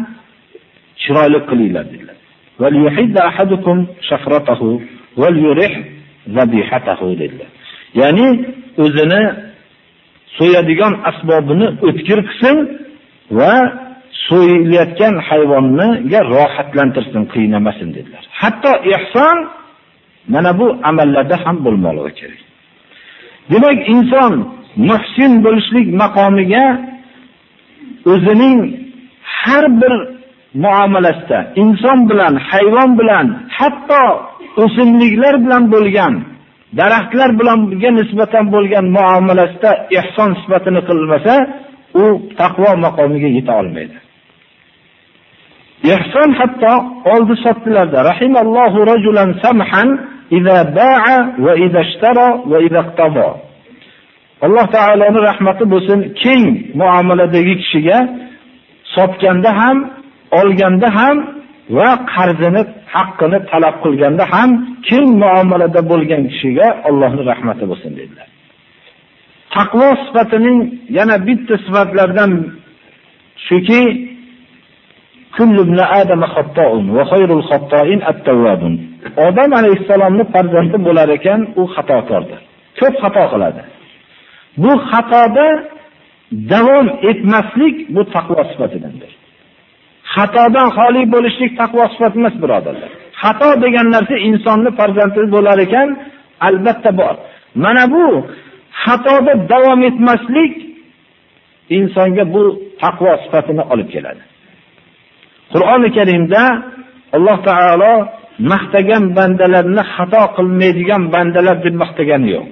chiroyli 1.03 1.39
qilinglar 1.51 1.85
dedilar. 1.93 2.17
Va 2.61 2.69
yuhidda 2.83 3.21
ahadukum 3.31 3.79
shafratahu 4.09 4.69
va 5.21 5.29
yurih 5.45 5.73
zabihatahu 6.37 7.07
dedilar. 7.23 7.51
Ya'ni 8.01 8.29
o'zini 8.85 9.23
so'yadigan 10.39 10.93
asbobini 11.11 11.67
o'tkir 11.89 12.19
qilsin 12.29 12.57
va 13.39 13.53
so'yilayotgan 14.29 15.15
hayvonniga 15.29 16.21
rohatlantirsin, 16.35 17.23
qiynamasin 17.35 17.89
dedilar. 17.97 18.25
Hatto 18.43 18.73
ihson 18.95 19.39
mana 20.35 20.51
bu 20.61 20.67
amallarda 20.91 21.37
ham 21.45 21.57
bo'lmoqligi 21.65 22.13
kerak. 22.21 22.41
Demak, 23.51 23.79
inson 23.95 24.33
muhsin 24.89 25.33
bo'lishlik 25.45 25.87
maqomiga 26.03 26.67
o'zining 28.13 28.59
har 29.41 29.65
bir 29.81 29.93
muomalasida 30.65 31.39
inson 31.63 31.99
bilan, 32.11 32.35
hayvon 32.51 32.91
bilan, 33.01 33.27
hatto 33.59 34.03
o'simliklar 34.63 35.35
bilan 35.45 35.65
bo'lgan 35.75 36.15
daraxtlar 36.79 37.31
bilanga 37.39 37.91
nisbatan 37.99 38.45
bo'lgan 38.55 38.87
muomalasida 38.99 39.71
ihson 39.99 40.31
sifatini 40.41 40.81
qilmasa, 40.89 41.35
u 42.03 42.05
taqvo 42.41 42.71
maqomiga 42.87 43.29
yeta 43.37 43.53
olmaydi. 43.61 43.97
Ihson 45.85 46.31
hatto 46.41 46.73
oldi 47.15 47.35
sotdilarda 47.45 48.05
rahimallohu 48.11 48.79
rajulan 48.93 49.31
samhan 49.45 49.89
idza 50.39 50.59
ba'a 50.79 51.17
va 51.45 51.53
idza 51.67 51.81
ishtara 51.87 52.29
va 52.51 52.59
idza 52.67 52.81
iqtaba. 52.87 53.29
Alloh 54.47 54.67
taoloning 54.77 55.23
rahmati 55.29 55.65
bo'lsin 55.73 55.99
keng 56.23 56.45
muomaladagi 56.81 57.55
kishiga 57.63 57.99
sotganda 58.95 59.51
ham, 59.61 59.77
olganda 60.41 60.89
ham 60.99 61.17
va 61.77 61.91
qarzini 62.15 62.63
haqqini 62.95 63.39
talab 63.51 63.77
qilganda 63.85 64.25
ham 64.33 64.51
keng 64.89 65.09
muomalada 65.23 65.81
bo'lgan 65.91 66.23
kishiga 66.31 66.67
Allohning 66.89 67.25
rahmati 67.33 67.65
bo'lsin 67.71 67.93
dedilar. 67.99 68.29
Taqvo 69.55 69.89
sifatining 70.05 70.59
yana 70.99 71.17
bitta 71.29 71.55
sifatlaridan 71.65 72.33
shuki 73.47 73.83
kullu 75.37 75.61
ibn 75.67 75.79
adam 76.01 76.23
xatto'un 76.35 76.85
va 76.97 77.03
khayrul 77.13 77.45
xatto'in 77.51 78.01
at-tawwabun. 78.11 78.75
Odam 79.27 79.51
alayhisalomning 79.61 80.29
farzandi 80.35 80.79
bo'lar 80.87 81.09
ekan, 81.19 81.41
u 81.61 81.63
xatokordir. 81.75 82.41
Ko'p 82.79 82.95
xato 83.03 83.25
qiladi. 83.33 83.63
Bu 84.63 84.73
xatoda 84.91 85.49
davom 86.53 86.87
etmaslik 87.11 87.77
bu 87.95 88.03
taqvo 88.15 88.43
sifatidandir. 88.51 89.13
Xatodan 90.15 90.69
xoli 90.77 91.03
bo'lishlik 91.15 91.53
taqvo 91.61 91.85
sifati 91.93 92.17
emas, 92.21 92.35
birodarlar. 92.43 92.91
Xato 93.23 93.49
degan 93.65 93.87
narsa 93.95 94.17
insonni 94.29 94.71
farzandi 94.79 95.23
bo'lar 95.35 95.59
ekan, 95.67 95.89
albatta 96.49 96.91
bor. 97.01 97.15
Mana 97.65 97.85
bu 97.95 98.07
xatoda 98.85 99.33
davom 99.53 99.81
etmaslik 99.89 100.55
insonga 101.79 102.25
bu 102.35 102.43
taqvo 102.83 103.13
sifatini 103.25 103.63
olib 103.73 103.89
keladi. 103.95 104.23
Qur'oni 105.53 105.89
Karimda 105.97 106.45
Alloh 107.17 107.39
taolo 107.49 107.95
maqtagan 108.53 109.05
bandalarni 109.17 109.83
xato 109.95 110.23
qilmaydigan 110.37 111.03
bandalar 111.15 111.57
deb 111.65 111.75
maqtagani 111.83 112.29
yo'q. 112.37 112.49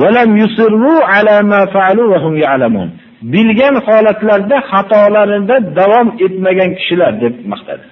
Walam 0.00 0.30
yusirru 0.42 0.94
ala 1.16 1.36
ma 1.52 1.60
fa'alu 1.74 2.02
wa 2.12 2.18
hum 2.24 2.34
ya'lamun. 2.44 2.88
Bilgan 3.32 3.74
holatlarda 3.86 4.56
xatolarida 4.70 5.56
davom 5.78 6.08
etmagan 6.26 6.70
kishilar 6.78 7.12
deb 7.22 7.34
maqtadi. 7.52 7.86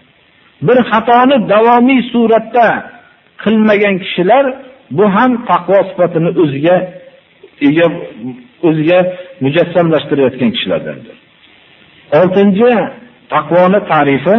bir 0.63 0.79
xatoni 0.91 1.37
davomiy 1.53 2.01
suratda 2.13 2.67
qilmagan 3.43 3.97
kishilar 4.05 4.45
bu 4.97 5.05
ham 5.17 5.33
taqvo 5.51 5.79
sifatini 5.89 6.31
o'ziga 6.43 6.77
ega 7.69 7.87
o'ziga 8.69 8.99
mujassamlashtirayotgan 9.45 10.51
kishilardandir. 10.57 11.17
6 12.13 13.06
taqvoni 13.34 13.80
ta'rifi 13.92 14.38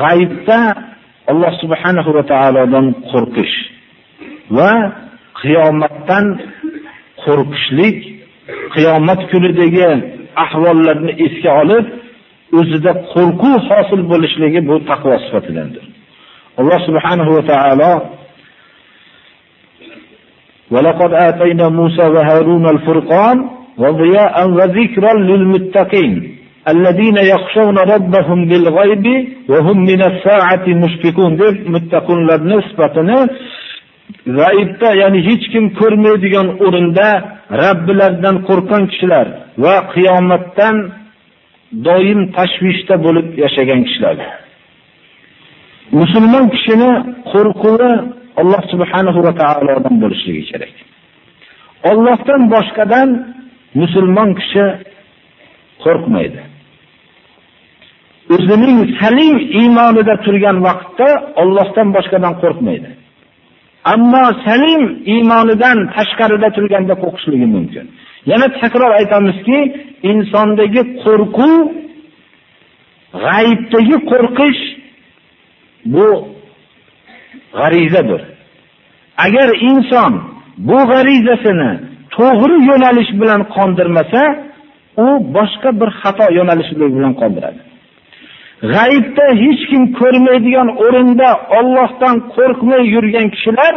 g'aybda 0.00 0.60
Alloh 1.32 1.52
subhanahu 1.62 2.10
va 2.16 2.22
taolodan 2.32 2.86
qo'rqish 3.10 3.56
va 4.56 4.72
qiyomatdan 5.42 6.24
qo'rqishlik, 7.24 7.98
qiyomat 8.74 9.20
kunidagi 9.30 9.88
ahvollarni 10.44 11.12
esga 11.26 11.50
olib, 11.62 11.84
o'zida 12.58 12.92
qo'rquv 13.12 13.54
hosil 13.68 14.00
bo'lishligi 14.12 14.60
bu 14.68 14.74
taqvo 14.90 15.14
sifatidandir. 15.24 15.84
Alloh 16.60 16.78
subhanahu 16.88 17.30
va 17.36 17.42
taolo 17.52 17.94
وَلَقَدْ 20.72 21.12
آتَيْنَا 21.28 21.66
مُوسَى 21.78 22.06
وَهَارُونَ 22.14 22.64
الْفُرْقَانَ 22.74 23.36
وَضِيَاءً 23.82 24.36
وَذِكْرًا 24.58 25.12
لِلْمُتَّقِينَ 25.30 26.14
الَّذِينَ 26.72 27.16
يَخْشَوْنَ 27.32 27.76
رَبَّهُم 27.94 28.38
بِالْغَيْبِ 28.50 29.06
وَهُم 29.50 29.76
مِّنَ 29.90 30.00
السَّاعَةِ 30.10 30.66
مُشْفِقُونَ 30.82 31.32
deb 31.42 31.56
muttaqinlarning 31.74 32.62
sifatini 32.68 33.18
g'aybda 34.38 34.88
ya'ni 35.02 35.20
hech 35.28 35.44
kim 35.52 35.64
ko'rmaydigan 35.80 36.46
o'rinda 36.66 37.08
Robbilaridan 37.62 38.36
qo'rqgan 38.48 38.82
kishilar 38.92 39.26
va 39.64 39.74
qiyomatdan 39.94 40.76
doim 41.86 42.20
tashvishda 42.36 42.94
bo'lib 43.04 43.28
yashagan 43.44 43.80
kishilar. 43.86 44.16
Musulmon 46.00 46.44
kishini 46.54 46.90
qo'rquvi 47.32 47.92
Alloh 48.40 48.62
subhanahu 48.72 49.20
va 49.26 49.32
taolodan 49.42 49.94
bo'lishligi 50.02 50.42
kerak. 50.50 50.74
Allohdan 51.90 52.42
boshqadan 52.54 53.08
musulmon 53.81 54.29
kishi 54.39 54.65
qo'rqmaydi. 55.83 56.41
O'zining 58.33 58.79
salim 58.99 59.35
iymonida 59.59 60.15
turgan 60.25 60.57
vaqtda 60.67 61.07
Allohdan 61.41 61.87
boshqadan 61.95 62.33
qo'rqmaydi. 62.41 62.89
Ammo 63.93 64.25
salim 64.45 64.83
iymonidan 65.13 65.77
tashqarida 65.95 66.49
turganda 66.57 66.93
qo'rqishligi 67.03 67.47
mumkin. 67.55 67.85
Yana 68.31 68.47
takror 68.61 68.91
aytamizki, 68.99 69.59
insondagi 70.11 70.81
qo'rquv 71.03 71.53
g'aybdagi 73.25 73.97
qo'rqish 74.11 74.61
bu 75.93 76.07
g'arizadir. 77.59 78.21
Agar 79.25 79.49
inson 79.69 80.13
bu 80.67 80.77
g'arizasini 80.91 81.71
to'g'ri 82.15 82.57
yo'nalish 82.69 83.11
bilan 83.21 83.41
qondirmasa, 83.55 84.21
u 85.05 85.07
boshqa 85.35 85.69
bir 85.79 85.89
xato 86.01 86.25
yo'nalish 86.37 86.71
bilan 86.97 87.13
qondiradi. 87.21 87.59
G'aybda 88.73 89.25
hech 89.43 89.61
kim 89.71 89.83
ko'rmaydigan 89.99 90.67
o'rinda 90.85 91.29
Allohdan 91.59 92.15
qo'rqmay 92.35 92.83
yurgan 92.95 93.27
kishilar 93.35 93.73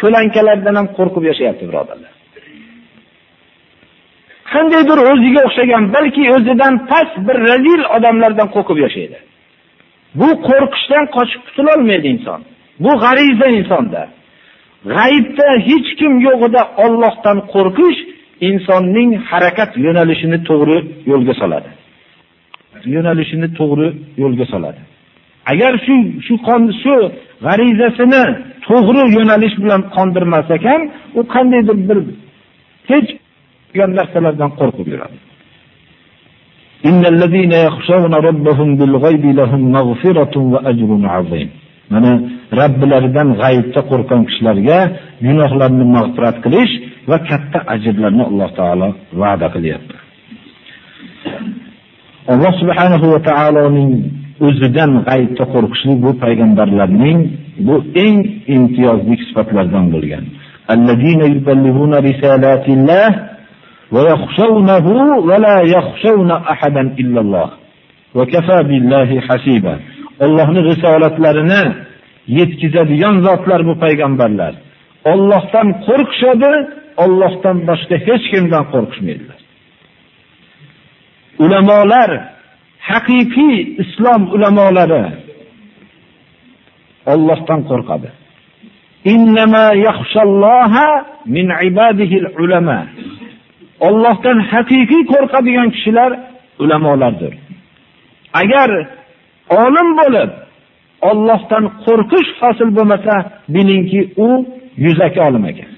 ko'lankalardan 0.00 0.74
ham 0.78 0.88
qo'rqib 0.98 1.24
yashayapti, 1.30 1.64
birodarlar. 1.70 2.12
Qandaydir 4.52 4.98
o'ziga 5.10 5.40
o'xshagan, 5.48 5.82
balki 5.96 6.24
o'zidan 6.36 6.74
past 6.90 7.14
bir 7.26 7.36
razil 7.50 7.80
odamlardan 7.96 8.48
qo'rqib 8.54 8.78
yashaydi. 8.86 9.18
Bu 10.20 10.28
qo'rqishdan 10.48 11.04
qochib 11.16 11.40
qutula 11.46 11.70
olmaydi 11.76 12.06
inson. 12.14 12.40
Bu 12.84 12.92
g'ariza 13.02 13.46
insonda. 13.58 14.02
G'aybda 14.92 15.48
hech 15.68 15.88
kim 16.00 16.12
yo'g'ida 16.26 16.62
Allohdan 16.84 17.38
qo'rqish 17.52 17.98
insonning 18.48 19.10
harakat 19.30 19.70
yo'nalishini 19.86 20.38
to'g'ri 20.48 20.78
yo'lga 21.10 21.34
soladi. 21.42 21.70
yo'nalishini 22.94 23.48
to'g'ri 23.58 23.88
yo'lga 24.22 24.46
soladi. 24.52 24.80
Agar 25.52 25.72
shu 25.86 25.96
shu 26.26 26.34
qon 26.48 26.62
shu 26.82 26.94
g'arizasini 27.46 28.22
to'g'ri 28.68 29.02
yo'nalish 29.16 29.54
bilan 29.62 29.82
qondirmasak 29.96 30.62
ham, 30.70 30.82
u 31.18 31.20
qandaydir 31.34 31.76
bir 31.88 31.98
hech 32.90 33.10
degan 33.72 33.90
narsalardan 33.98 34.50
qo'rqib 34.58 34.86
yuradi. 34.92 35.16
Innallazina 36.88 37.58
yakhshawna 37.66 38.18
rabbahum 38.28 38.68
bil-ghaybi 38.80 39.30
lahum 39.40 39.62
maghfiratun 39.76 40.44
va 40.52 40.58
ajrun 40.70 41.04
azim. 41.18 41.48
Mana 41.92 42.12
Rabbilaridan 42.60 43.28
g'ayibda 43.40 43.80
qo'rqgan 43.90 44.22
kishilarga 44.28 44.78
gunohlarni 45.26 45.84
mag'firat 45.96 46.36
qilish 46.44 46.72
va 47.10 47.18
katta 47.28 47.58
ajrlarni 47.74 48.24
Alloh 48.30 48.50
taolo 48.58 48.88
va'da 49.20 49.46
qilyapti. 49.54 49.94
Alloh 52.32 52.52
subhanahu 52.60 53.06
va 53.14 53.20
taoloning 53.30 53.90
o'zidan 54.46 54.90
g'ayibda 55.06 55.44
qo'rqishlik 55.54 55.98
bu 56.04 56.10
payg'ambarlarning 56.24 57.18
bu 57.66 57.76
eng 58.04 58.18
imtiyozli 58.56 59.16
sifatlardan 59.26 59.86
bo'lgan. 59.94 60.24
Allazina 60.74 61.26
yuballighuna 61.34 61.98
risalatillah 62.08 63.08
va 63.94 64.00
yakhshawnahu 64.12 64.92
va 65.28 65.36
la 65.46 65.56
yakhshawna 65.76 66.34
ahadan 66.52 66.88
illalloh. 67.02 67.48
Va 68.16 68.24
kafa 68.34 68.58
billahi 68.70 69.16
hasiba. 69.28 69.74
Allohning 70.20 70.64
risolatlarini 70.70 71.62
yetkazadigan 72.38 73.14
zotlar 73.26 73.60
bu 73.68 73.74
payg'ambarlar. 73.84 74.54
Allohdan 75.12 75.68
qo'rqishadi, 75.86 76.52
Allohdan 77.04 77.56
boshqa 77.68 77.96
hech 78.06 78.24
kimdan 78.32 78.64
qo'rqishmaydilar. 78.72 79.38
ulamolar 81.38 82.10
haqiqiy 82.90 83.56
islom 83.82 84.22
ulamolari 84.34 85.04
Allohdan 87.14 87.60
qo'rqadi. 87.70 88.08
Innama 89.14 89.66
yaxshalloha 89.88 90.88
min 91.34 91.46
ibadihi 91.68 92.18
ulama. 92.42 92.78
Allohdan 93.88 94.38
haqiqiy 94.52 95.02
qo'rqadigan 95.12 95.68
kishilar 95.74 96.10
ulamolardir. 96.62 97.32
Agar 98.42 98.70
olim 99.50 99.88
bo'lib 100.00 100.30
Allohdan 101.10 101.64
qo'rqish 101.84 102.30
hosil 102.40 102.68
bo'lmasa, 102.76 103.14
bilingki 103.54 104.00
u 104.26 104.28
yuzaki 104.84 105.20
olim 105.28 105.44
ekan. 105.50 105.70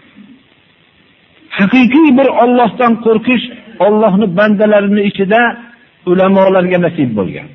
Haqiqiy 1.59 2.09
bir 2.19 2.29
Allohdan 2.43 2.93
qo'rqish 3.07 3.45
Allohning 3.87 4.31
bandalarining 4.39 5.07
ichida 5.11 5.41
ulamolarga 6.11 6.79
nasib 6.87 7.11
bo'lgan. 7.19 7.49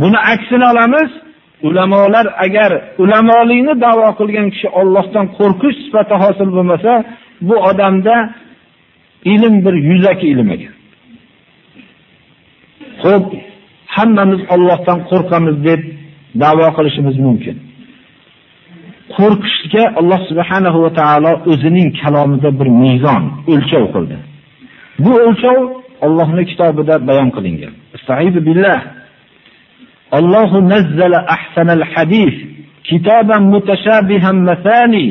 Buni 0.00 0.18
aksini 0.32 0.66
olamiz, 0.72 1.10
ulamolar 1.68 2.26
agar 2.44 2.70
ulamolikni 3.02 3.74
da'vo 3.84 4.08
qilgan 4.20 4.48
kishi 4.54 4.68
Allohdan 4.80 5.26
qo'rqish 5.38 5.76
sifati 5.84 6.14
hosil 6.22 6.48
bo'lmasa, 6.56 6.92
bu 7.48 7.56
odamda 7.70 8.16
ilm 9.34 9.54
bir 9.64 9.74
yuzaki 9.88 10.26
ilm 10.34 10.48
ekan. 10.56 10.74
Xo'p, 13.02 13.28
hammamiz 13.95 14.41
Allohdan 14.55 14.99
qo'rqamiz 15.09 15.55
deb 15.67 15.81
da'vo 16.43 16.67
qilishimiz 16.77 17.15
mumkin. 17.25 17.55
Qo'rqishga 19.17 19.83
Alloh 19.99 20.19
subhanahu 20.29 20.77
va 20.85 20.91
taolo 20.99 21.31
o'zining 21.51 21.89
kalomida 22.01 22.49
bir 22.59 22.67
mezon, 22.83 23.23
o'lchov 23.53 23.85
qildi. 23.95 24.17
Bu 25.03 25.11
o'lchov 25.27 25.59
Allohning 26.05 26.47
kitobida 26.51 26.95
bayon 27.09 27.29
qilingan. 27.35 27.73
Estaizu 27.97 28.39
billah. 28.47 28.79
Allohu 30.19 30.57
nazzala 30.73 31.19
ahsanal 31.35 31.83
hadis 31.93 32.35
kitaban 32.89 33.43
mutashabihan 33.53 34.37
masani 34.49 35.05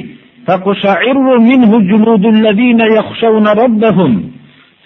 تقشعر 0.46 1.38
منه 1.50 1.70
جلود 1.90 2.24
الذين 2.37 2.81
يخشون 2.98 3.46
ربهم 3.62 4.12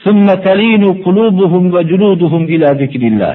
ثم 0.05 0.27
تلين 0.49 0.85
قلوبهم 1.05 1.63
وجلودهم 1.75 2.43
إلى 2.45 2.67
ذكر 2.83 3.03
الله 3.13 3.35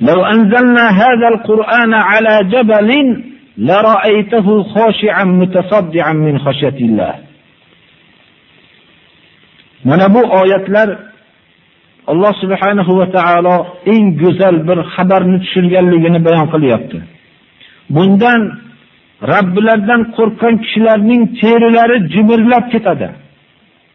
لو 0.00 0.24
أنزلنا 0.24 0.88
هذا 0.88 1.28
القرآن 1.34 1.94
على 1.94 2.34
جبل 2.52 2.90
لرأيته 3.58 4.62
خاشعا 4.62 5.24
متصدعا 5.24 6.12
من 6.12 6.38
خشية 6.38 6.78
الله 6.88 7.14
Mana 9.84 10.14
bu 10.14 10.22
oyatlar 10.40 10.98
Alloh 12.06 12.32
subhanahu 12.40 12.98
va 12.98 13.06
taolo 13.16 13.56
eng 13.86 14.04
go'zal 14.22 14.56
bir 14.68 14.78
xabarni 14.94 15.38
tushirganligini 15.44 16.20
bayon 16.24 16.46
qilyapti. 16.54 16.98
Bundan 17.94 18.40
Robbilaridan 19.32 20.02
qo'rqgan 20.16 20.54
kishilarning 20.64 21.22
terilari 21.40 21.96
jimirlab 22.12 22.64
ketadi. 22.72 23.08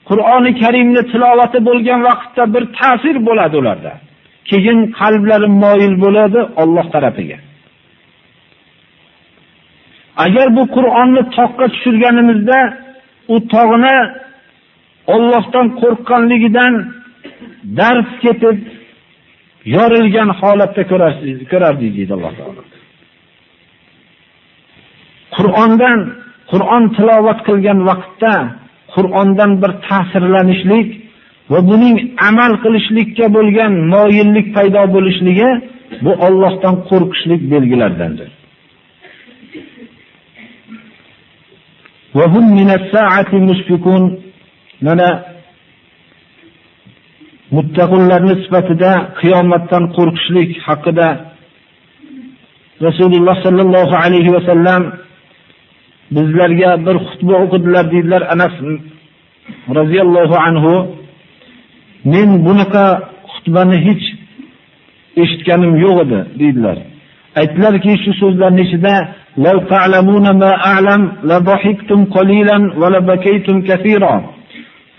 Qur'oni 0.10 0.52
Karimni 0.62 1.02
tilovati 1.12 1.60
bo'lgan 1.68 2.00
vaqtda 2.08 2.44
bir 2.54 2.64
ta'sir 2.78 3.16
bo'ladi 3.28 3.56
ularda. 3.62 3.94
Keyin 4.51 4.79
qalblari 4.99 5.49
moyil 5.63 5.95
bo'ladi 6.05 6.41
Alloh 6.63 6.87
tarafiga. 6.95 7.39
Agar 10.25 10.47
bu 10.57 10.63
Qur'onni 10.77 11.23
toqqa 11.37 11.67
tushirganimizda 11.73 12.59
u 13.35 13.37
tog'ni 13.55 13.99
Allohdan 15.15 15.67
qo'rqqanligidan 15.81 16.75
dars 17.79 18.11
ketib 18.25 18.59
yorilgan 19.77 20.31
holatda 20.41 20.83
ko'rarsiz, 20.91 21.37
ko'rardik 21.53 21.91
deydi 21.97 22.13
Alloh 22.17 22.33
taolo. 22.39 22.63
Qur'ondan 25.37 25.99
Qur'on 26.51 26.85
tilovat 26.97 27.41
qilgan 27.49 27.79
vaqtda 27.91 28.35
Qur'ondan 28.95 29.51
bir 29.63 29.73
ta'sirlanishlik 29.87 30.89
va 31.53 31.59
buning 31.71 31.97
amal 32.29 32.53
qilishlikka 32.65 33.27
bo'lgan 33.37 33.73
moyillik 33.95 34.47
paydo 34.57 34.83
bo'lishligi 34.95 35.49
bu 36.05 36.13
Allohdan 36.27 36.75
qo'rqishlik 36.89 37.41
belgilaridandir. 37.53 38.29
Va 42.17 42.27
hum 42.35 42.47
minas-sa'ati 42.59 43.37
mushfikun 43.49 44.03
mana 44.87 45.09
muttaqillarning 47.57 48.39
sifatida 48.45 48.93
qiyomatdan 49.21 49.85
qo'rqishlik 49.97 50.51
haqida 50.67 51.09
Rasululloh 52.87 53.37
sallallohu 53.47 53.95
alayhi 54.05 54.31
va 54.37 54.43
sallam 54.51 54.83
bizlarga 56.17 56.71
bir 56.87 56.97
xutba 57.07 57.35
o'qidilar 57.45 57.85
deydilar 57.93 58.23
Anas 58.35 58.55
roziyallohu 59.79 60.37
anhu 60.49 60.75
men 62.14 62.30
bunaqa 62.46 62.86
xutbani 63.34 63.78
hech 63.88 64.06
eshitganim 65.24 65.74
yo'q 65.86 65.98
edi 66.06 66.20
deydilar. 66.40 66.78
Aytdilarki 67.42 67.94
shu 68.04 68.12
so'zlarning 68.22 68.66
ichida 68.68 68.96
"Law 69.46 69.58
ta'lamuna 69.74 70.32
ma 70.44 70.52
a'lam 70.74 71.02
la 71.30 71.38
dhahiktum 71.50 72.00
qalilan 72.16 72.62
va 72.82 72.88
la 72.94 73.02
bakaytum 73.12 73.58
katira." 73.70 74.14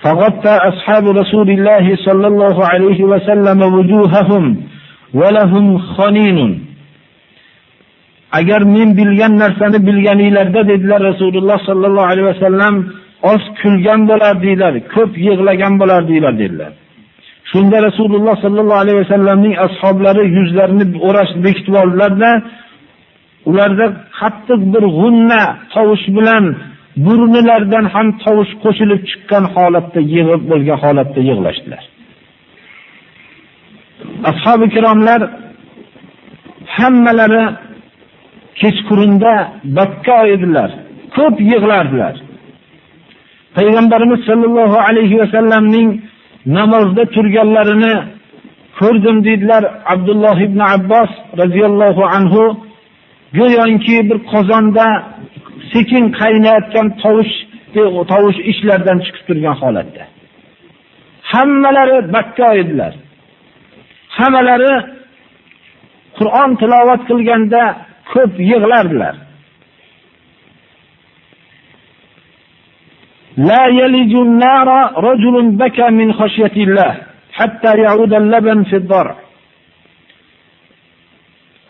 فغطى 0.05 0.55
أصحاب 0.71 1.05
رسول 1.21 1.49
الله 1.57 1.87
صلى 2.07 2.27
الله 2.33 2.57
عليه 2.73 3.01
وسلم 3.11 3.61
وجوههم 3.75 4.45
ولهم 5.21 5.67
خنين 5.95 6.39
agar 8.33 8.61
men 8.63 8.97
bilgan 8.97 9.39
narsani 9.39 9.87
bilganinglarda 9.87 10.69
dedilar 10.69 11.01
Rasululloh 11.11 11.59
sallallohu 11.67 12.07
alayhi 12.13 12.29
vasallam 12.33 12.75
oz 13.23 13.43
kulgan 13.63 14.01
bo'lardinglar, 14.11 14.75
ko'p 14.95 15.13
yig'lagan 15.27 15.73
bo'lardinglar 15.81 16.35
dedilar. 16.43 16.73
Shunda 17.56 17.78
Rasululloh 17.88 18.36
sallallohu 18.46 18.82
alayhi 18.84 19.00
vasallamning 19.04 19.56
ashablari 19.66 20.24
yuzlarini 20.38 20.86
o'rash 21.08 21.32
bekitib 21.46 21.76
oldilarda, 21.82 22.30
ularda 23.50 23.86
qattiq 24.20 24.62
bir 24.74 24.84
g'unna 25.00 25.42
tovush 25.74 26.06
bilan 26.18 26.44
burnilardan 27.06 27.86
ham 27.94 28.08
tovush 28.24 28.52
qo'shilib 28.64 29.02
chiqqan 29.10 29.44
holatda 29.56 30.00
yig'ib 30.14 30.42
bo'lgan 30.52 30.78
holatda 30.84 31.22
yig'lashdilar. 31.30 31.84
Ashabi 34.32 34.66
kiromlar 34.76 35.22
hammalari 36.78 37.44
kechqurunda 38.62 39.34
bakka 39.78 40.20
edilar, 40.36 40.70
ko'p 41.16 41.36
yig'lardilar. 41.52 42.16
Payg'ambarimiz 43.56 44.22
sollallohu 44.30 44.78
alayhi 44.88 45.16
vasallamning 45.22 45.90
namozda 46.46 47.06
turganlarini 47.16 47.96
ko'rdim 48.80 49.18
dedilar 49.28 49.64
Abdulloh 49.94 50.38
ibn 50.48 50.60
Abbos 50.60 51.12
radhiyallohu 51.42 52.04
anhu 52.18 52.44
go'yoki 53.40 53.98
bir 54.10 54.18
qozonda 54.32 54.88
sekin 55.74 56.04
qaynayotgan 56.20 56.88
tovush 57.04 57.34
e, 57.80 57.82
tovush 58.12 58.40
ishlardan 58.52 58.98
chiqib 59.06 59.24
turgan 59.28 59.56
holatda. 59.62 60.04
Hammalari 61.32 61.98
bakka 62.14 62.48
edilar. 62.62 62.94
Hammalari 64.18 64.74
Qur'on 66.18 66.50
tilovat 66.62 67.02
qilganda 67.10 67.62
ko'p 68.14 68.34
yig'lardilar. 68.52 69.16
La 73.49 73.63
yalijun 73.81 74.31
nara 74.45 74.81
rajulun 75.07 75.47
baka 75.63 75.91
min 75.91 76.09
khashyatillah 76.19 76.93
hatta 77.39 77.71
ya'ud 77.85 78.13
al-laban 78.21 78.61
fi 78.69 78.77
ad-dar. 78.83 79.09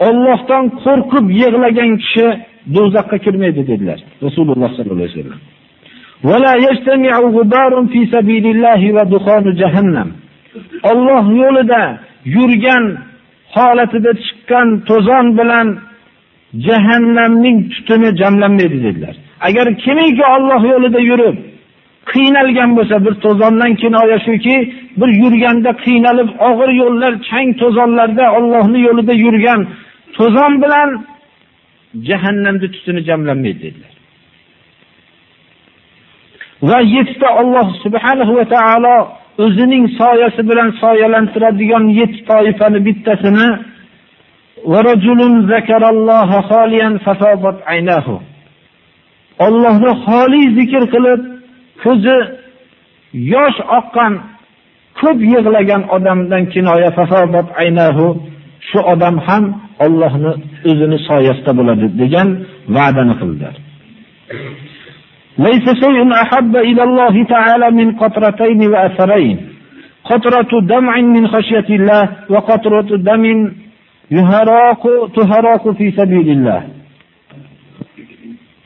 Allohdan 0.09 0.65
qo'rqib 0.83 1.27
yig'lagan 1.43 1.91
kishi 2.03 2.27
do'zaxga 2.75 3.19
kirmaydi 3.25 3.63
dedilar 3.71 3.99
Rasululloh 4.27 4.69
sollallohu 4.77 5.09
alayhi 5.09 5.17
vasallam. 5.17 5.41
ولا 6.29 6.55
يجتمع 6.67 7.15
غبار 7.37 7.73
في 7.93 8.01
سبيل 8.15 8.45
الله 8.55 8.81
ودخان 8.97 9.45
جهنم. 9.61 10.09
Alloh 10.93 11.25
yo'lida 11.43 11.83
yurgan 12.37 12.85
holatida 13.55 14.13
chiqqan 14.25 14.69
to'zon 14.89 15.27
bilan 15.39 15.67
jahannamning 16.67 17.59
tutuni 17.73 18.11
jamlanmaydi 18.21 18.79
dedilar. 18.87 19.15
Agar 19.49 19.67
kimiki 19.85 20.25
Alloh 20.37 20.63
yo'lida 20.73 21.01
yurib 21.11 21.37
qiynalgan 22.12 22.72
bo'lsa, 22.78 22.96
bir 23.06 23.14
to'zondan 23.26 23.72
kinoya 23.82 24.18
shuki, 24.28 24.56
bir 25.00 25.10
yurganda 25.22 25.72
qiynalib 25.86 26.30
og'ir 26.50 26.70
yo'llar, 26.82 27.14
chang 27.30 27.50
to'zonlarda 27.62 28.26
Allohning 28.38 28.84
yo'lida 28.88 29.14
yurgan 29.26 29.62
to'zon 30.18 30.54
bilan 30.64 30.90
jahannamning 32.08 32.72
tutuni 32.76 33.02
jamlanmaydi 33.10 33.60
dedilar. 33.66 33.94
Va 36.70 36.80
yettita 36.96 37.30
Alloh 37.42 37.68
subhanahu 37.84 38.34
va 38.40 38.46
taolo 38.56 38.98
o'zining 39.46 39.86
soyasi 40.00 40.42
bilan 40.50 40.70
soyalantiradigan 40.82 41.84
yetti 42.00 42.22
toifani 42.30 42.80
bittasini 42.88 43.48
Allohni 49.46 49.92
xoli 50.06 50.42
zikr 50.58 50.84
qilib 50.94 51.22
ko'zi 51.84 52.18
yosh 53.34 53.60
oqqan 53.80 54.14
ko'p 55.00 55.20
yig'lagan 55.34 55.82
odamdan 55.96 56.44
kinoya 56.54 56.90
fasobat 56.98 57.48
aynahu 57.62 58.06
shu 58.70 58.80
odam 58.94 59.16
ham 59.28 59.46
Allohni 59.86 60.32
o'zini 60.70 60.98
soyasida 61.10 61.52
bo'ladi 61.60 61.86
degan 62.02 62.28
va'dani 62.76 63.14
qildi. 63.22 63.48
Laysa 65.46 65.72
shay'un 65.84 66.10
ahabba 66.24 66.60
ila 66.70 66.82
Allohi 66.88 67.24
ta'ala 67.34 67.68
min 67.80 67.88
qatratayn 68.02 68.62
va 68.72 68.80
asrayn. 68.88 69.38
Qatratu 70.10 70.56
dam'in 70.72 71.06
min 71.16 71.24
khashyatillah 71.34 72.04
va 72.34 72.40
qatratu 72.50 72.94
damin 73.10 73.40
yuharaku 74.18 74.92
tuharaku 75.16 75.70
fi 75.78 75.86
sabilillah. 76.00 76.60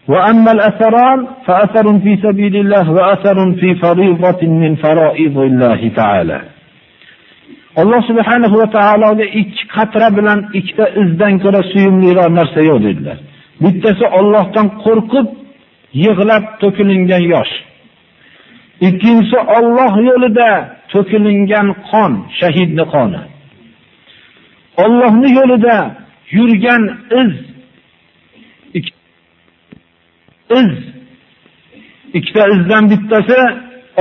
وأما 0.09 0.51
الأثران 0.53 1.27
فأثر 1.47 1.99
في 2.05 2.13
سبيل 2.23 2.57
الله 2.57 2.91
وأثر 2.93 3.53
في 3.61 3.75
فريضة 3.75 4.41
من 4.47 4.73
فرائض 4.77 5.39
الله 5.39 5.81
تعالى 5.97 6.41
alloh 7.77 8.01
subhanahu 8.07 8.55
va 8.61 8.67
taologa 8.71 9.25
ikki 9.41 9.65
qatra 9.77 10.07
bilan 10.17 10.39
ikkita 10.59 10.87
izdan 11.03 11.35
ko'ra 11.43 11.61
suyumliroq 11.73 12.29
narsa 12.39 12.61
yo'q 12.71 12.79
dedilar 12.87 13.19
bittasi 13.63 14.05
ollohdan 14.19 14.67
qo'rqib 14.85 15.27
yig'lab 16.05 16.45
to'kilingan 16.63 17.23
yosh 17.35 17.55
ikkinchisi 18.89 19.39
olloh 19.59 19.93
yo'lida 20.11 20.51
to'kilingan 20.93 21.69
qon 21.91 22.13
shahidni 22.41 22.85
qoni 22.95 23.23
ollohni 24.85 25.29
yo'lida 25.39 25.77
yurgan 26.37 26.83
iz 27.21 27.33
iz. 30.60 30.72
Ikkita 32.18 32.44
izdan 32.56 32.84
bittasi 32.92 33.40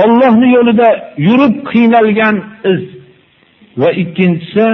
Allohni 0.03 0.47
yo'lida 0.57 0.89
yurib 1.27 1.55
qiynalgan 1.71 2.35
iz. 2.71 2.83
Va 3.81 3.89
ikkinchisi 4.03 4.65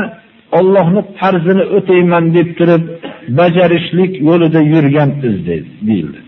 Allohni 0.59 1.01
farzini 1.19 1.65
o'tayman 1.77 2.25
deb 2.38 2.49
turib 2.57 2.83
bajarishlik 3.39 4.11
yo'lida 4.27 4.61
yurgan 4.73 5.09
iz 5.27 5.35
deyildi. 5.47 6.19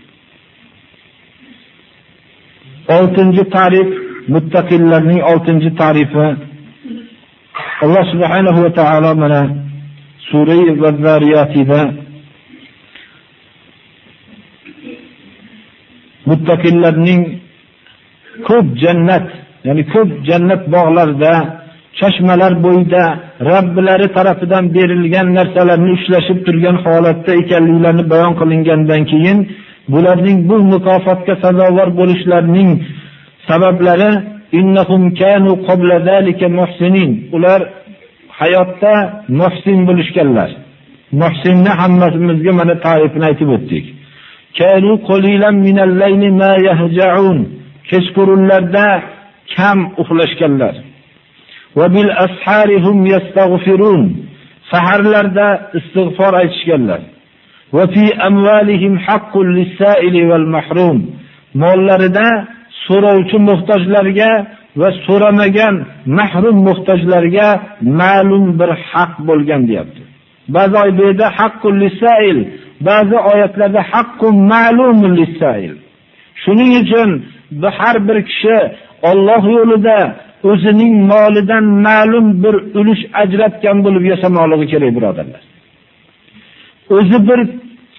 6-tarif 2.88 3.88
muttaqillarning 4.34 5.20
6-tarifi 5.34 6.26
Alloh 7.84 8.04
subhanahu 8.12 8.58
va 8.64 8.70
taolo 8.80 9.10
mana 9.22 9.42
sura 10.30 10.56
Va-Zariyatida 10.82 11.80
muttaqillarning 16.28 17.22
ko'p 18.48 18.66
jannat, 18.82 19.26
ya'ni 19.66 19.82
ko'p 19.94 20.10
jannat 20.28 20.62
bog'larida 20.74 21.32
chashmalar 21.98 22.52
bo'yida 22.66 23.04
Rabbilari 23.50 24.08
tarafidan 24.16 24.64
berilgan 24.76 25.26
narsalarni 25.38 25.90
ushlashib 25.98 26.38
turgan 26.46 26.76
holatda 26.84 27.32
ekanliklarini 27.42 28.04
bayon 28.12 28.32
qilingandan 28.40 29.02
keyin 29.12 29.38
bularning 29.92 30.38
bu 30.48 30.56
mukofotga 30.72 31.34
sazovor 31.44 31.88
bo'lishlarining 32.00 32.70
sabablari 33.48 34.10
innahum 34.60 35.02
kanu 35.20 35.52
qabla 35.68 35.96
zalika 36.08 36.46
muhsinin. 36.58 37.10
Ular 37.36 37.60
hayotda 38.40 38.94
muhsin 39.40 39.78
bo'lishganlar. 39.88 40.50
Muhsinni 41.22 41.72
hammamizga 41.80 42.52
mana 42.60 42.74
ta'rifini 42.86 43.24
aytib 43.30 43.48
o'tdik. 43.56 43.84
Kanu 44.58 44.92
qalilan 45.08 45.56
minal 45.66 45.92
layli 46.02 46.28
ma 46.40 46.52
yahja'un. 46.68 47.38
Kechqurunlarda 47.90 48.88
kam 49.54 49.78
uxlashganlar. 50.02 50.74
Va 51.78 51.86
bil 51.94 52.10
asharihum 52.26 52.98
yastaghfirun. 53.14 54.02
Saharlarda 54.70 55.48
istig'for 55.78 56.32
aytishganlar. 56.42 57.00
Va 57.76 57.84
fi 57.94 58.04
amwalihim 58.28 58.94
haqqul 59.06 59.48
lis-sa'ili 59.58 60.22
wal 60.30 60.46
mahrum. 60.54 60.98
Mollarida 61.62 62.28
so'rovchi 62.86 63.38
muhtojlarga 63.48 64.32
va 64.80 64.88
so'ramagan 65.06 65.74
mahrum 66.18 66.56
muhtojlarga 66.68 67.48
ma'lum 68.00 68.44
bir 68.60 68.70
haq 68.90 69.12
bo'lgan 69.28 69.62
deyapti. 69.68 70.02
Ba'zi 70.54 70.76
oyda 71.08 71.26
haqqul 71.38 71.74
lis-sa'il, 71.82 72.38
ba'zi 72.86 73.16
oyatlarda 73.32 73.82
haqqun 73.92 74.34
ma'lumun 74.52 75.12
lis-sa'il. 75.20 75.74
Shuning 76.42 76.72
uchun 76.82 77.10
har 77.78 77.96
bir 78.08 78.18
kishi 78.28 78.56
Alloh 79.10 79.42
yo'lida 79.56 79.98
o'zining 80.50 80.94
molidan 81.12 81.64
ma'lum 81.86 82.26
bir 82.42 82.54
ulush 82.78 83.02
ajratgan 83.22 83.76
bo'lib 83.84 84.04
yasamoqligi 84.12 84.66
kerak 84.72 84.90
birodarlar. 84.96 85.42
O'zi 86.96 87.18
bir 87.28 87.40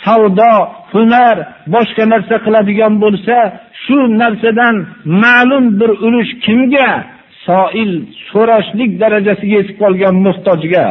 savdo, 0.06 0.54
hunar, 0.92 1.38
boshqa 1.74 2.04
narsa 2.14 2.36
qiladigan 2.46 2.94
bo'lsa, 3.04 3.36
shu 3.84 3.98
narsadan 4.22 4.76
ma'lum 5.24 5.66
bir 5.80 5.92
ulush 6.08 6.32
kimga? 6.46 6.90
Soil 7.48 7.92
so'rashlik 8.32 8.92
darajasiga 9.02 9.56
yetib 9.60 9.78
qolgan 9.84 10.16
muhtojga 10.26 10.86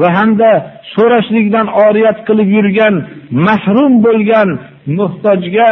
va 0.00 0.08
hamda 0.16 0.50
so'rashlikdan 0.94 1.66
oriyat 1.86 2.18
qilib 2.28 2.48
yurgan 2.56 2.94
mahrum 3.46 3.92
bo'lgan 4.06 4.48
muhtojga 4.98 5.68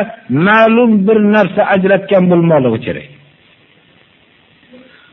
ma'lum 0.47 0.91
bir 1.07 1.19
narsa 1.35 1.63
ajratgan 1.75 2.25
bo'lmoqligi 2.31 2.81
kerak. 2.87 3.09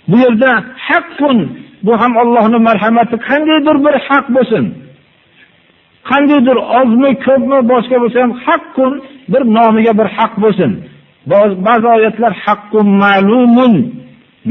Bu 0.10 0.15
yerda 0.26 0.52
haqqun 0.88 1.38
bu 1.86 1.93
ham 2.02 2.13
Allohning 2.22 2.63
marhamati 2.70 3.15
qandaydir 3.28 3.76
bir 3.86 3.96
haq 4.08 4.26
bo'lsin. 4.36 4.65
Qandaydir 6.10 6.58
ozmi, 6.80 7.12
ko'pmi 7.26 7.60
boshqa 7.72 7.98
bo'lsa 8.04 8.17
ham 8.24 8.34
haqqun 8.46 8.93
bir 9.32 9.41
nomiga 9.58 9.93
bir 10.00 10.08
haq 10.17 10.34
bo'lsin. 10.43 10.72
Ba'zi 11.67 11.88
oyatlar 11.98 12.34
haqqun 12.46 12.88
ma'lumun 13.04 13.74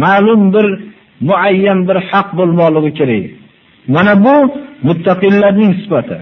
ma'lum 0.02 0.40
bir 0.54 0.66
muayyan 1.28 1.78
bir 1.88 1.98
haq 2.10 2.28
bo'lmoqligi 2.38 2.92
kerak. 2.98 3.24
Mana 3.94 4.24
bu 4.24 4.36
muttaqillarning 4.88 5.72
sifati. 5.82 6.18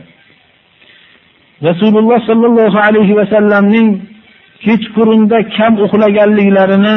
Rasululloh 1.68 2.18
sallallohu 2.30 2.78
alayhi 2.88 3.16
va 3.16 3.26
sallamning 3.34 3.88
kechqurunda 4.64 5.38
kam 5.56 5.72
uxlaganliklarini 5.84 6.96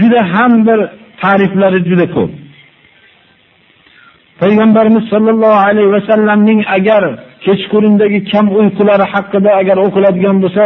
juda 0.00 0.20
ham 0.32 0.52
bir 0.66 0.78
ta'riflari 1.20 1.78
juda 1.90 2.06
ko'p. 2.16 2.30
Payg'ambarimiz 4.40 5.04
sallallohu 5.12 5.60
alayhi 5.68 5.90
va 5.96 6.00
sallamning 6.10 6.60
agar 6.76 7.02
kechqurundagi 7.46 8.20
kam 8.30 8.46
uyqulari 8.58 9.06
haqida 9.12 9.50
agar 9.60 9.76
o'qiladigan 9.86 10.36
bo'lsa, 10.44 10.64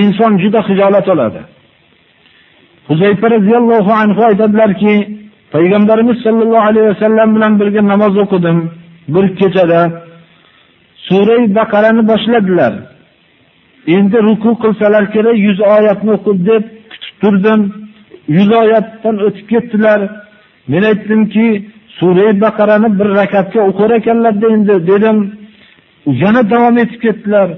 inson 0.00 0.32
juda 0.42 0.60
xijolat 0.68 1.06
oladi. 1.14 1.40
Huzayfa 2.88 3.26
radhiyallohu 3.36 3.92
anhu 4.02 4.20
aytadilarki, 4.30 4.94
Payg'ambarimiz 5.56 6.18
sollallohu 6.22 6.66
alayhi 6.70 6.88
vasallam 6.88 7.28
bilan 7.36 7.52
birga 7.60 7.82
namoz 7.92 8.14
o'qidim 8.24 8.58
bir 9.14 9.26
kechada. 9.40 9.80
Sura 11.08 11.36
Baqarani 11.58 12.02
boshladilar. 12.10 12.72
Endi 13.96 14.18
ruku 14.28 14.50
qilsalar 14.62 15.04
kerak 15.14 15.36
100 15.36 15.60
oyatni 15.60 16.10
o'qib 16.16 16.38
deb 16.50 16.62
kutib 16.90 17.14
turdim. 17.22 17.60
100 18.28 18.52
oyatdan 18.62 19.16
o'tib 19.26 19.46
ketdilar. 19.52 20.00
Men 20.70 20.82
aytdimki, 20.90 21.46
Sura 21.98 22.26
Baqarani 22.44 22.88
bir 22.98 23.08
rakatga 23.20 23.60
o'qir 23.70 23.90
ekanlar 23.98 24.34
endi 24.56 24.74
dedim. 24.90 25.18
Yana 26.22 26.42
davom 26.50 26.76
etib 26.84 27.00
ketdilar. 27.04 27.48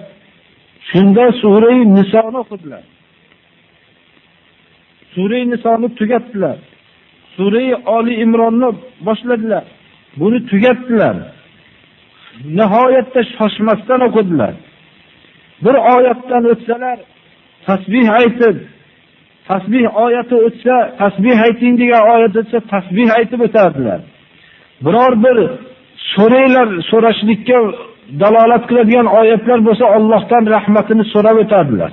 Shunda 0.91 1.25
Sura 1.43 1.71
Nisoni 1.97 2.39
o'qidilar. 2.45 2.85
Sura 5.15 5.39
Nisoni 5.53 5.89
tugatdilar. 5.99 6.59
Sura 7.39 7.77
Oli 7.87 8.15
Imronni 8.25 8.71
boshladilar. 9.07 9.65
Buni 10.21 10.39
tugatdilar. 10.51 11.17
Nihoyatda 12.59 13.21
shoshmasdan 13.37 14.01
o'qidilar. 14.09 14.55
Bir 15.65 15.77
oyatdan 15.95 16.45
o'tsalar, 16.53 16.99
tasbih 17.67 18.07
aytib, 18.21 18.57
tasbih 19.49 19.85
oyati 20.05 20.37
o'tsa, 20.47 20.75
tasbih 21.01 21.37
ayting 21.47 21.75
degan 21.83 22.03
oyat 22.15 22.35
o'tsa, 22.41 22.59
tasbih 22.75 23.09
aytib 23.19 23.41
o'tardilar. 23.47 24.01
Biror 24.85 25.13
bir 25.25 25.37
so'raylar, 26.15 26.69
so'rashlikka 26.91 27.59
dalolat 28.23 28.63
qiladigan 28.69 29.07
oyatlar 29.21 29.59
bo'lsa, 29.69 29.85
Allohdan 29.97 30.45
rahmatini 30.55 31.05
so'rab 31.15 31.37
o'tardilar. 31.45 31.93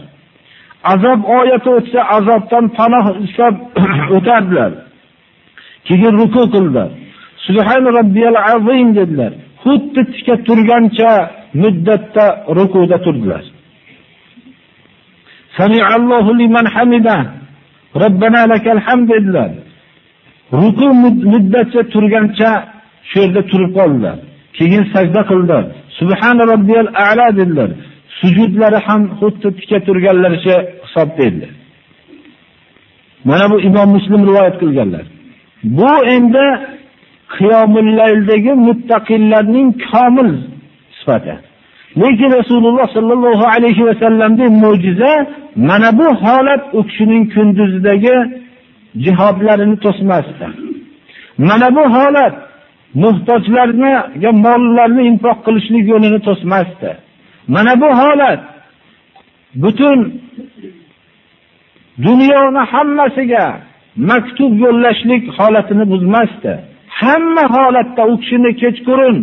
Azob 0.93 1.19
oyati 1.39 1.69
o'tsa, 1.77 1.99
azobdan 2.17 2.65
panoh 2.77 3.05
istab 3.25 3.55
o'tardilar. 4.17 4.71
Keyin 5.88 6.13
ruku 6.21 6.43
qildilar. 6.54 6.89
Subhan 7.45 7.84
robbiyal 7.98 8.38
azim 8.54 8.88
dedilar. 9.00 9.34
Xuddi 9.63 10.02
tikka 10.12 10.36
turgancha 10.48 11.12
muddatda 11.62 12.26
rukuda 12.58 12.98
turdilar. 13.06 13.43
Sami'allohu 15.58 16.32
liman 16.39 16.65
hamida. 16.76 17.17
Robbana 18.04 18.41
lakal 18.52 18.80
hamd 18.86 19.08
dedilar. 19.13 19.52
Ruku 20.62 20.88
muddatcha 21.34 21.82
turgancha 21.93 22.50
shu 23.10 23.15
yerda 23.24 23.41
turib 23.52 23.71
qoldilar. 23.80 24.17
Keyin 24.58 24.84
sajda 24.93 25.21
qildilar. 25.30 25.63
Subhan 26.00 26.38
robbiyal 26.52 26.88
a'la 27.08 27.28
dedilar. 27.39 27.69
Sujudlari 28.19 28.80
ham 28.88 29.02
xuddi 29.19 29.48
tikka 29.58 29.78
turganlaricha 29.88 30.56
hisobda 30.84 31.24
edi. 31.30 31.48
Mana 33.30 33.45
bu 33.52 33.58
Imom 33.67 33.89
Muslim 33.95 34.21
rivoyat 34.30 34.56
qilganlar. 34.62 35.06
Bu 35.65 36.06
endi 36.06 36.45
qiyomullayldagi 37.38 38.54
muttaqillarning 38.67 39.69
komil 39.91 40.32
sifati. 40.97 41.36
Lekin 42.01 42.32
Rasululloh 42.39 42.88
sallallohu 42.93 43.45
alayhi 43.56 43.86
va 43.86 43.93
sallamning 44.04 44.54
mo'jiza 44.63 45.13
mana 45.56 45.89
bu 45.99 46.08
holat 46.23 46.63
u 46.78 46.80
kishining 46.88 47.23
kunduzidagi 47.34 48.15
jihodlarini 49.04 49.78
to'smasdi. 49.86 50.47
Mana 51.38 51.67
bu 51.75 51.84
holat 51.95 52.36
muhtojlarga 53.04 54.32
mollarni 54.45 55.04
infoq 55.12 55.38
qilishlik 55.45 55.86
yo'lini 55.93 56.19
to'smasdi. 56.28 56.91
Mana 57.56 57.73
bu 57.82 57.89
holat 58.01 58.41
butun 59.62 59.99
dunyoni 62.06 62.62
hammasiga 62.71 63.45
maktub 63.97 64.53
yo'llashlik 64.65 65.24
holatini 65.38 65.86
buzmasdi. 65.91 66.53
Hamma 67.01 67.43
holatda 67.55 68.03
u 68.11 68.20
kishini 68.20 68.51
kechqurun 68.61 69.17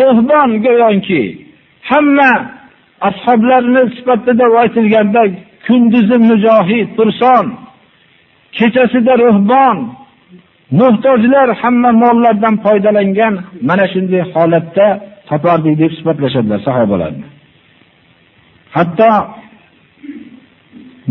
ruhbon 0.00 0.50
go'yonki 0.64 1.22
hamma 1.90 2.30
ashablarni 3.08 3.82
sifatida 3.96 4.46
aytilganda 4.60 5.22
kunduzi 5.66 6.16
mujohid, 6.28 6.88
turson, 6.96 7.46
kechasida 8.58 9.14
ruhbon, 9.24 9.76
muhtojlar 10.80 11.48
hamma 11.62 11.90
mollardan 12.02 12.54
foydalangan 12.64 13.34
mana 13.68 13.84
shunday 13.92 14.22
holatda 14.34 14.86
topardik 15.28 15.74
deb 15.82 15.92
sifatlashadilar 15.98 16.60
sahobalarni. 16.68 17.26
Hatto 18.76 19.10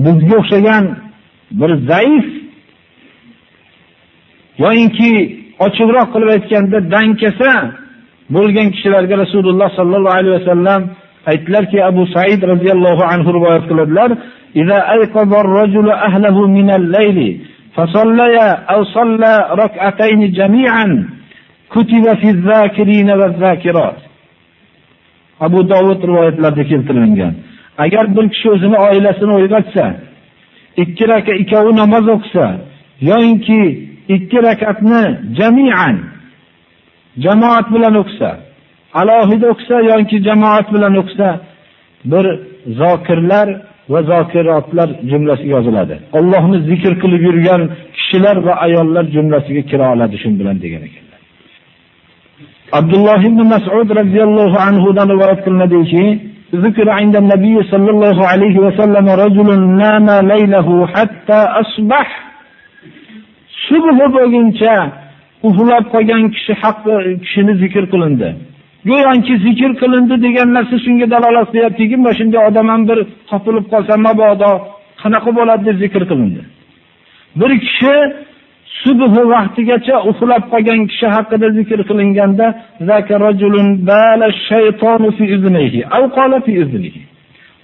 bizga 0.04 0.36
o'xshagan 0.42 0.86
bir 1.60 1.72
zaif 1.92 2.41
yoyinki 4.64 5.12
ochiqroq 5.66 6.08
qilib 6.14 6.30
aytganda 6.36 6.78
dankasa 6.94 7.52
bo'lgan 8.36 8.68
kishilarga 8.74 9.16
Rasululloh 9.24 9.70
sallallohu 9.78 10.18
alayhi 10.20 10.36
vasallam 10.40 10.82
aytdilarki, 11.32 11.78
Abu 11.92 12.04
Said 12.16 12.42
radhiyallohu 12.54 13.04
anhu 13.14 13.30
rivoyat 13.38 13.64
qiladilar, 13.70 14.10
"Iza 14.62 14.78
ayqaba 14.96 15.36
ar-rajulu 15.44 16.48
min 16.58 16.68
al-layli 16.80 17.30
fasallaya 17.76 18.48
aw 18.74 18.82
salla 18.96 19.34
rak'atayn 19.62 20.22
jami'an 20.40 20.92
kutiba 21.74 22.14
fi 22.22 22.28
adh-dhakirina 22.36 23.14
wadh-dhakirat." 23.22 23.98
Abu 25.46 25.60
Dovud 25.72 26.02
rivoyatlarida 26.10 26.64
keltirilgan. 26.72 27.34
Agar 27.86 28.06
bir 28.16 28.26
kishi 28.34 28.48
o'zini 28.56 28.78
oilasini 28.88 29.34
o'yg'otsa, 29.40 29.86
ikki 30.84 31.04
rak'a 31.14 31.34
ikkovi 31.42 31.72
namoz 31.82 32.06
o'qisa, 32.16 32.46
yoinki 33.10 33.62
ikki 34.17 34.39
rakatni 34.49 35.03
jamian 35.39 35.97
jamoat 37.25 37.67
bilan 37.75 37.95
o'qisa 38.03 38.31
alohida 39.01 39.47
o'qisa 39.53 39.77
yoki 39.91 40.17
jamoat 40.29 40.67
bilan 40.75 40.95
o'qisa 41.03 41.29
bir 42.13 42.25
zokirlar 42.81 43.49
va 43.93 44.01
zokirotlar 44.13 44.89
jumlasiga 45.11 45.53
yoziladi 45.57 45.97
Allohni 46.19 46.59
zikr 46.71 46.93
qilib 47.03 47.23
yurgan 47.29 47.63
kishilar 47.97 48.37
va 48.47 48.55
ayollar 48.67 49.05
jumlasiga 49.17 49.63
kira 49.71 49.85
oladi 49.95 50.17
shu 50.23 50.29
bilan 50.41 50.57
degan 50.65 50.83
ekanlar 50.89 51.21
abdulloh 52.79 53.21
ibn 53.31 53.41
masud 53.55 53.89
roziyallohu 54.01 54.57
anhudan 54.69 55.07
rivoyat 55.15 55.41
qilinadiki 55.47 56.07
ذكر 56.65 56.87
عند 57.01 57.15
النبي 57.23 57.57
صلى 57.73 57.91
الله 57.95 58.19
عليه 58.33 58.57
وسلم 58.65 59.07
رجل 59.25 59.49
نام 59.83 60.09
ليله 60.33 60.69
حتى 60.95 61.41
أصبح 61.63 62.07
subh 63.68 63.88
bo'lguncha 64.16 64.76
uxlab 65.48 65.86
qolgan 65.94 66.24
kishi 66.36 66.54
haqqi 66.64 66.96
kishini 67.24 67.54
zikr 67.64 67.84
qilindi. 67.94 68.30
Go'yoki 68.90 69.34
zikr 69.46 69.72
qilindi 69.82 70.16
degan 70.26 70.48
narsa 70.58 70.76
shunga 70.86 71.08
dalolat 71.14 71.48
qilyaptiki 71.54 71.96
mana 72.04 72.14
shunday 72.20 72.42
odam 72.50 72.68
ham 72.74 72.82
bir 72.90 73.00
topilib 73.30 73.66
qolsa 73.74 73.94
mabodo 74.08 74.52
qanaqa 75.02 75.30
bo'ladi 75.38 75.64
deb 75.70 75.78
zikr 75.84 76.04
qilindi. 76.12 76.42
Bir 77.40 77.52
kishi 77.66 77.96
subh 78.84 79.16
vaqtigacha 79.34 79.96
uxlab 80.10 80.44
qolgan 80.54 80.80
kishi 80.92 81.08
haqida 81.16 81.48
zikr 81.58 81.80
qilinganda 81.90 82.46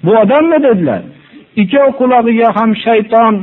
bu 0.03 0.11
odammi 0.23 0.57
dedilar? 0.67 1.01
Ikkov 1.61 1.89
qulog'iga 1.99 2.47
ham 2.57 2.71
shayton 2.85 3.33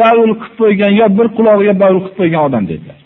davul 0.00 0.32
qilib 0.40 0.54
qo'ygan 0.60 0.92
yo 1.00 1.06
bir 1.18 1.26
qulog'iga 1.36 1.74
davul 1.82 2.00
qilib 2.04 2.16
qo'ygan 2.20 2.42
odam 2.48 2.64
dedilar. 2.70 2.98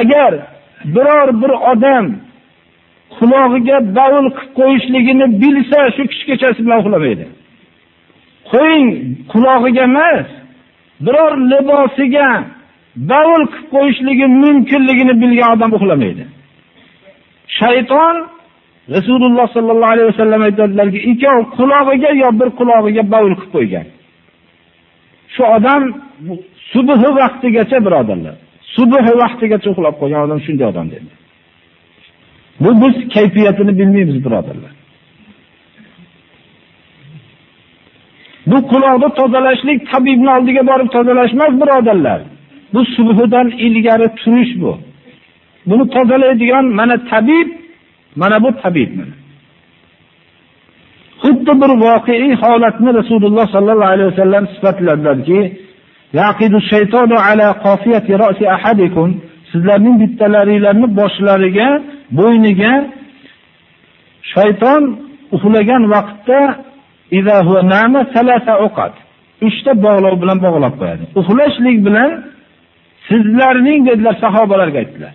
Agar 0.00 0.32
biror 0.94 1.28
bir 1.42 1.52
odam 1.72 2.06
qulog'iga 3.18 3.76
davul 3.98 4.26
qilib 4.36 4.52
qo'yishligini 4.58 5.26
bilsa 5.42 5.80
shu 5.96 6.02
kishi 6.12 6.34
bilan 6.64 6.78
uxlamaydi. 6.82 7.26
Qo'ying 8.52 8.88
qulog'iga 9.32 9.82
emas 9.90 10.28
biror 11.06 11.32
libosiga 11.52 12.28
davul 13.12 13.42
qilib 13.52 13.68
qo'yishligi 13.74 14.26
mumkinligini 14.42 15.14
bilgan 15.22 15.48
odam 15.56 15.70
uxlamaydi. 15.78 16.24
Shayton 17.58 18.16
rasululloh 18.96 19.46
sollallohu 19.56 19.92
alayhi 19.94 20.08
vasallam 20.12 20.40
aytadilarki 20.48 20.98
ikkov 21.10 21.38
qulog'iga 21.58 22.10
yo 22.22 22.28
bir 22.40 22.48
qulog'iga 22.58 23.02
bavul 23.12 23.34
qilib 23.40 23.52
qo'ygan. 23.56 23.86
Shu 25.34 25.42
odam 25.56 25.82
subhi 26.72 27.08
vaqtigacha 27.20 27.78
birodarlar 27.86 28.36
subhi 28.76 29.12
vaqtigacha 29.22 29.68
uxlab 29.72 29.94
qolgan 30.00 30.20
odam 30.26 30.40
shunday 30.46 30.66
odam 30.72 30.86
dedi. 30.94 31.10
Bu 32.62 32.70
biz 32.82 32.94
kayfiyatini 33.14 33.72
bilmaymiz 33.78 34.18
birodarlar. 34.26 34.72
Bu 38.50 38.58
quloqni 38.72 39.08
tozalashlik 39.20 39.78
tabibni 39.92 40.30
oldiga 40.36 40.62
borib 40.70 40.88
tozalash 40.96 41.32
emas 41.36 41.52
birodarlar. 41.62 42.20
Bu 42.74 42.80
subhidan 42.96 43.48
ilgari 43.66 44.08
turish 44.20 44.52
bu. 44.62 44.72
Buni 45.68 45.84
tozalaydigan 45.94 46.64
mana 46.78 46.96
tabib 47.10 47.48
mana 48.16 48.36
bu 48.44 48.50
tabib 48.62 48.90
xuddi 51.22 51.52
bir 51.62 51.70
voqeiy 51.86 52.32
holatni 52.42 52.90
rasululloh 53.00 53.46
sallallohu 53.54 53.92
alayhi 53.94 54.10
vasallam 54.12 54.44
sifatladilarki 54.54 55.40
sizlarning 59.52 59.96
bittalaringlarni 60.02 60.88
boshlariga 61.00 61.68
bo'yniga 62.18 62.72
shayton 64.32 64.82
uxlagan 65.36 65.82
vaqtda 65.94 66.40
idza 67.18 67.36
huwa 67.46 67.60
nama 67.74 68.00
salasa 68.14 68.54
uqat. 68.68 68.94
uchta 69.46 69.72
bog'lov 69.86 70.14
bilan 70.22 70.38
bog'lab 70.46 70.74
qo'yadi. 70.80 71.04
Uxlashlik 71.20 71.78
bilan 71.86 72.10
sizlarning 73.08 73.80
dedilar 73.88 74.14
sahobalarga 74.24 74.78
aytdilar. 74.82 75.14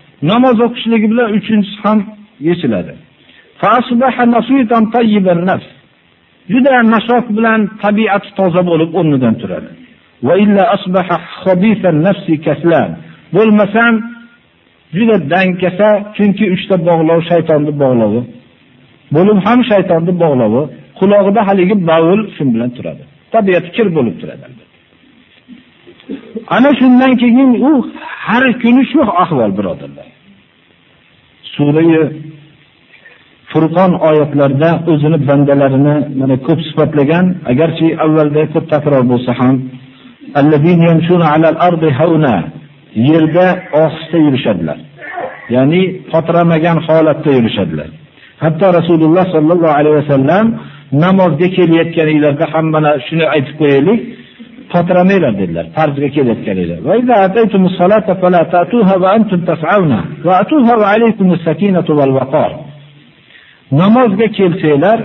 namoz 0.29 0.57
o'qishligi 0.65 1.07
bilan 1.13 1.29
uchinchisi 1.37 1.77
ham 1.83 1.99
yechiladi. 2.47 2.93
Juda 6.53 6.75
nashoq 6.93 7.25
bilan 7.37 7.59
tabiati 7.83 8.29
toza 8.37 8.61
bo'lib 8.69 8.89
o'rnidan 8.99 9.35
turadi. 9.41 9.69
Va 10.27 10.33
illa 10.43 10.63
asbaha 10.75 11.17
khabithan 11.43 11.97
nafsi 12.07 12.33
kaslan. 12.47 12.91
bo'lmasam 13.35 13.93
juda 14.97 15.15
dangkasa 15.33 15.89
chunki 16.15 16.45
uchta 16.55 16.75
bog'lov 16.89 17.19
shaytonni 17.31 17.71
bog'lovi 17.81 18.21
bo'lib 19.15 19.37
ham 19.45 19.59
shaytonni 19.71 20.13
bog'lovi 20.23 20.61
qulog'ida 20.99 21.41
haligi 21.49 21.75
bavul 21.89 22.21
shun 22.35 22.47
bilan 22.53 22.69
turadi. 22.77 23.03
Tabiati 23.33 23.69
kir 23.75 23.87
bo'lib 23.97 24.15
turadi. 24.21 24.45
Ana 26.55 26.71
shundan 26.79 27.13
keyin 27.21 27.51
u 27.69 27.71
har 28.25 28.43
kuni 28.61 28.83
shu 28.91 29.01
ahvol 29.23 29.51
birodarlar. 29.57 30.07
Surai 31.53 31.91
furqon 33.51 33.91
oyatlarida 34.09 34.69
o'zini 34.91 35.17
bandalarini 35.29 35.95
mana 36.19 36.35
ko'p 36.47 36.59
sifatlagan 36.67 37.25
agarchi 37.51 37.87
avvalda 38.05 38.41
ko'p 38.53 38.65
takror 38.73 39.03
bo'lsa 39.11 39.31
ham 39.39 39.55
yerda 42.95 43.45
ohista 43.83 44.17
yurishadilar. 44.25 44.77
Ya'ni 45.55 45.81
potramagan 46.11 46.77
holatda 46.87 47.31
yurishadilar. 47.37 47.89
Hatto 48.43 48.67
rasululloh 48.79 49.25
sollallohu 49.35 49.75
alayhi 49.79 49.97
vasallam 50.01 50.45
namozga 51.03 51.47
kelayotganinglarda 51.57 52.45
ham 52.53 52.65
mana 52.75 52.91
shuni 53.07 53.25
aytib 53.35 53.55
qo'yaylik. 53.61 53.99
Fatiramanglar 54.73 55.33
dedilar. 55.41 55.65
Farzga 55.77 56.07
kelayotgan 56.15 56.57
edi. 56.63 56.75
Va 56.87 56.93
iza 57.01 57.15
ataytumus 57.27 57.73
salata 57.81 58.13
fala 58.21 58.41
ta'tuha 58.55 58.95
va 59.03 59.09
antum 59.17 59.39
tas'auna 59.49 59.99
va 60.25 60.33
atuha 60.41 60.73
alaykumus 60.93 61.41
sakinatu 61.47 61.91
val 61.99 62.13
waqar. 62.19 62.51
Namozga 63.81 64.27
kelsanglar, 64.37 64.99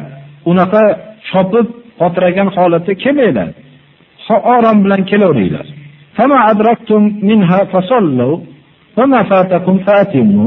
unaqa 0.51 0.83
chopib 1.29 1.67
qotiragan 2.01 2.49
holatda 2.57 2.93
kelmanglar. 3.05 3.49
so'orom 4.29 4.79
bilan 4.85 5.03
kelaveringlar. 5.11 5.67
Fama 6.17 6.39
adraktum 6.51 7.03
minha 7.29 7.61
fasallu 7.73 8.31
va 8.97 9.05
ma 9.12 9.21
fatakum 9.31 9.77
fatimmu. 9.87 10.47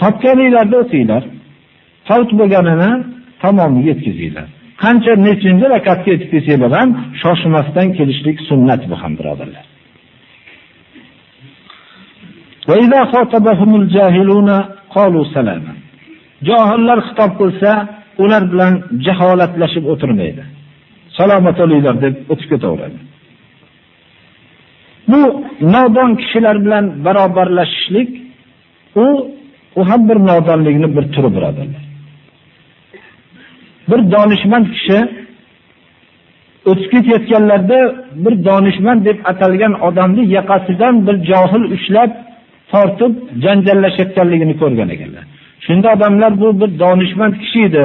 Topganinglarda 0.00 0.76
o'tinglar. 0.82 1.22
Favt 2.08 2.30
bo'lganini 2.40 2.90
tamomni 3.42 3.80
yetkazinglar. 3.88 4.48
Qancha 4.82 5.12
nechinchi 5.26 5.66
rakatga 5.74 6.08
yetib 6.14 6.28
kelsanglar 6.32 6.72
ham 6.78 6.90
shoshmasdan 7.22 7.88
kelishlik 7.98 8.38
sunnat 8.48 8.82
bu 8.90 8.96
ham 9.02 9.12
birodarlar. 9.18 9.64
Johillar 16.48 16.98
xitob 17.08 17.32
qilsa 17.40 17.70
ular 18.22 18.42
bilan 18.52 18.72
jaholatlashib 19.06 19.84
o'tirmaydi. 19.92 20.42
Salomat 21.18 21.56
bo'linglar 21.62 21.96
deb 22.04 22.14
o'tib 22.32 22.48
ketaveradi. 22.52 22.98
Bu 25.10 25.20
nodon 25.74 26.10
kishilar 26.20 26.56
bilan 26.64 26.84
barobarlashishlik 27.06 28.10
u 29.04 29.06
u 29.78 29.80
ham 29.88 30.00
bir 30.08 30.18
nodonlikni 30.30 30.88
bir 30.96 31.04
turi 31.14 31.30
birodarlar. 31.36 31.81
Bir 33.92 34.00
donishmand 34.14 34.66
kishi 34.74 34.98
o'tib 36.70 36.88
ketayotganlarda 36.92 37.78
bir 38.24 38.34
donishmand 38.48 39.00
deb 39.08 39.18
atalgan 39.30 39.72
odamni 39.88 40.24
yaqasidan 40.36 40.94
bir 41.06 41.16
johil 41.30 41.64
ushlab 41.76 42.10
tortib 42.72 43.12
janjallashayotganligini 43.44 44.54
ko'rgan 44.62 44.88
ekanlar. 44.94 45.24
Shunda 45.66 45.88
odamlar 45.96 46.32
bu 46.42 46.48
bir 46.60 46.70
donishmand 46.82 47.34
kishi 47.42 47.60
edi. 47.68 47.84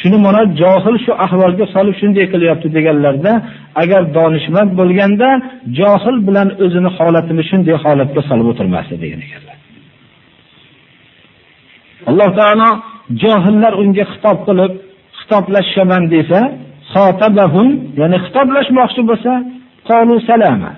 Shuni 0.00 0.18
mana 0.26 0.42
johil 0.60 0.96
shu 1.04 1.12
ahvolga 1.24 1.66
solib 1.74 1.96
shunday 2.00 2.26
qilyapti 2.32 2.68
deganlarda, 2.76 3.32
agar 3.82 4.02
donishmand 4.18 4.70
bo'lganda 4.80 5.28
johil 5.78 6.16
bilan 6.28 6.48
o'zini 6.64 6.90
holatini 6.98 7.42
shunday 7.50 7.76
holatga 7.84 8.20
solib 8.28 8.46
o'tirmasdi 8.52 8.94
degan 9.04 9.20
ekanlar. 9.26 9.56
Alloh 12.10 12.30
taolo 12.38 12.68
johillar 13.22 13.72
unga 13.82 14.04
xitob 14.12 14.38
qilib, 14.48 14.72
xitoblashaman 15.24 16.04
desa, 16.14 16.40
xotabahum, 16.92 17.68
ya'ni 18.00 18.16
xitoblashmoqchi 18.24 19.02
bo'lsa, 19.10 19.32
qolu 19.88 20.14
salama. 20.28 20.72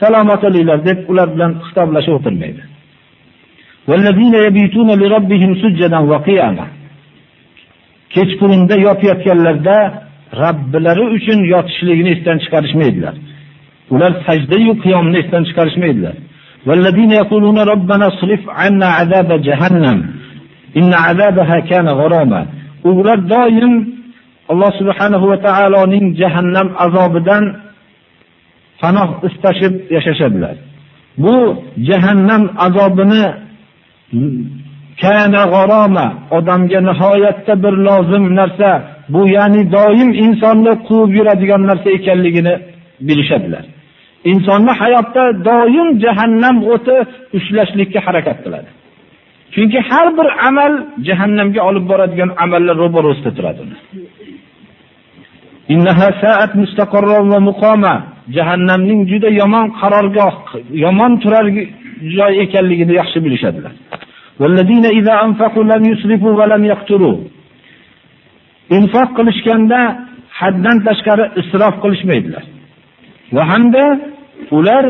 Salomat 0.00 0.40
bo'linglar 0.44 0.78
deb 0.88 0.98
ular 1.10 1.28
bilan 1.34 1.52
xitoblashib 1.66 2.14
o'tirmaydi. 2.18 2.62
Vallazina 3.90 4.38
yabituna 4.46 4.94
li 5.00 5.06
robbihim 5.14 5.52
sujjadan 5.62 6.04
va 6.12 6.18
qiyama. 6.28 6.66
Kechqurunda 8.14 8.76
yotayotganlarda 8.86 9.78
Rabbilari 10.42 11.04
uchun 11.16 11.38
yotishligini 11.54 12.10
esdan 12.16 12.38
chiqarishmaydilar. 12.44 13.14
Ular 13.94 14.12
sajda 14.26 14.56
yu 14.66 14.74
qiyomni 14.84 15.16
esdan 15.22 15.42
chiqarishmaydilar. 15.48 16.14
Vallazina 16.68 17.14
yaquluna 17.22 17.62
robbana 17.72 18.08
srif 18.20 18.42
anna 18.64 18.88
azaba 19.02 19.36
jahannam. 19.48 19.98
Inna 20.78 20.98
azabaha 21.10 21.58
kana 21.70 21.92
gharama. 22.00 22.40
Ular 22.90 23.18
doim 23.34 23.74
Alloh 24.52 24.72
subhanahu 24.80 25.26
va 25.30 25.36
taoloning 25.46 26.06
jahannam 26.20 26.68
azobidan 26.84 27.44
panoh 28.80 29.08
istashib 29.28 29.74
yashashadilar. 29.94 30.56
Bu 31.22 31.36
jahannam 31.88 32.42
azobini 32.66 33.24
kana 35.02 35.42
g'aroma 35.54 36.06
odamga 36.36 36.80
nihoyatda 36.88 37.52
bir 37.64 37.74
lozim 37.86 38.24
narsa 38.38 38.70
bu 39.14 39.20
ya'ni 39.36 39.62
doim 39.76 40.10
insonni 40.24 40.72
quvib 40.88 41.10
yuradigan 41.18 41.62
narsa 41.70 41.88
ekanligini 41.98 42.54
bilishadilar 43.06 43.64
insonni 44.30 44.72
hayotda 44.82 45.24
doim 45.48 45.88
jahannam 46.04 46.56
o'ti 46.72 46.96
ushlashlikka 47.38 48.00
harakat 48.06 48.38
qiladi 48.44 48.70
Chunki 49.54 49.78
har 49.88 50.08
bir 50.18 50.28
amal 50.48 50.72
jahannamga 51.08 51.60
olib 51.68 51.84
boradigan 51.90 52.30
amallar 52.44 52.76
ro'barosida 52.82 53.30
turadi. 53.36 53.62
Innaha 55.74 56.08
sa'at 56.22 56.52
mustaqarran 56.62 57.24
va 57.32 57.40
muqama. 57.48 57.94
Jahannamning 58.36 59.00
juda 59.10 59.28
yomon 59.40 59.66
qarorgoh, 59.80 60.34
yomon 60.84 61.12
turar 61.22 61.46
joy 62.16 62.32
ekanligini 62.44 62.92
yaxshi 63.00 63.18
bilishadilar. 63.24 63.72
Vallazina 64.40 64.90
iza 65.00 65.14
anfaqu 65.26 65.60
lam 65.70 65.82
yusrifu 65.90 66.28
va 66.38 66.44
lam 66.52 66.62
yaqturu. 66.72 67.12
Infoq 68.78 69.08
qilishganda 69.18 69.80
haddan 70.40 70.76
tashqari 70.86 71.24
isrof 71.40 71.74
qilishmaydilar. 71.82 72.44
Va 73.36 73.42
hamda 73.50 73.84
ular 74.58 74.84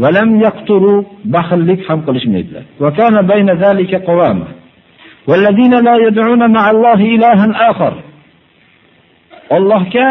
va 0.00 0.08
lam 0.16 0.30
yaqturu 0.46 0.94
baxillik 1.34 1.80
ham 1.88 1.98
qilishmaydilar. 2.06 2.64
Va 2.82 2.90
kana 2.98 3.20
bayna 3.30 3.52
zalika 3.64 3.98
qawama. 4.08 4.48
Vallazina 5.28 5.78
la 5.88 5.94
yad'una 6.06 6.46
ma'allohi 6.56 7.06
ilahan 7.16 7.52
akhar. 7.70 7.94
Allohga 9.56 10.06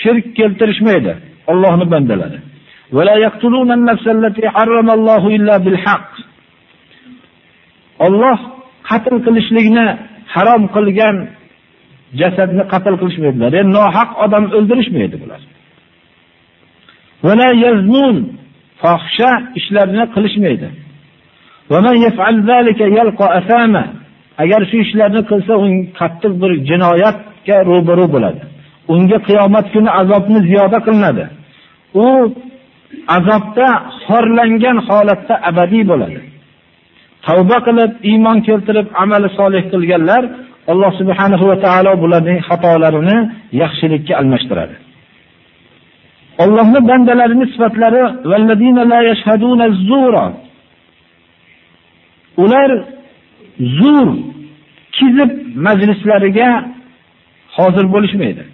shirk 0.00 0.26
keltirishmaydi 0.38 1.12
Allohning 1.52 1.90
bandalari. 1.94 2.38
Va 2.96 3.02
la 3.08 3.16
yaqtuluna 3.26 3.72
an-nafsa 3.78 4.10
allati 4.16 4.42
harramallohu 4.56 5.28
illa 5.36 5.54
bil 5.64 5.78
haqq. 5.84 6.12
Alloh 8.06 8.38
qatl 8.88 9.14
qilishlikni 9.26 9.86
harom 10.34 10.62
qilgan 10.74 11.16
jasadni 12.20 12.62
qatl 12.72 12.94
qilishmaydilar. 13.00 13.50
Ya'ni 13.58 13.72
nohaq 13.78 14.10
odam 14.24 14.44
o'ldirishmaydi 14.56 15.16
bular. 15.22 15.40
Vala 17.26 17.48
yaznun 17.64 18.16
fohisha 18.82 19.30
ishlarni 19.58 20.04
qilishmaydi. 20.14 20.68
Va 21.72 21.78
man 21.86 21.96
yaf'al 22.06 22.36
zalika 22.50 22.84
yalqa 22.98 23.26
asama. 23.38 23.84
Agar 24.42 24.60
shu 24.70 24.76
ishlarni 24.84 25.22
qilsa, 25.30 25.52
u 25.64 25.66
qattiq 26.00 26.32
bir 26.42 26.50
jinoyatga 26.68 27.56
ro'baro 27.70 28.06
bo'ladi. 28.14 28.40
Unga 28.92 29.18
qiyomat 29.28 29.66
kuni 29.74 29.90
azobni 30.00 30.40
ziyoda 30.48 30.78
qilinadi. 30.86 31.24
U 32.04 32.06
azobda 33.16 33.68
xorlangan 34.06 34.78
holatda 34.88 35.34
abadiy 35.50 35.84
bo'ladi. 35.92 36.20
tavba 37.26 37.58
qilib 37.66 37.92
iymon 38.10 38.38
keltirib 38.48 38.86
amali 39.02 39.28
solih 39.38 39.62
qilganlar 39.72 40.22
alloh 40.72 40.90
subhanahu 41.00 41.44
va 41.50 41.56
taolo 41.66 41.92
bularning 42.02 42.38
xatolarini 42.48 43.18
yaxshilikka 43.62 44.12
almashtiradi 44.20 44.74
Allohni 46.38 46.88
bandalarining 46.88 47.48
sifatlari 47.52 48.02
vallazina 48.30 48.82
la 48.92 49.02
yashhaduna 49.10 49.66
zura 49.88 50.32
ular 52.36 52.70
zur 53.78 54.08
kizib 54.96 55.30
majlislariga 55.66 56.48
hozir 57.56 57.84
bo'lishmaydi 57.94 58.44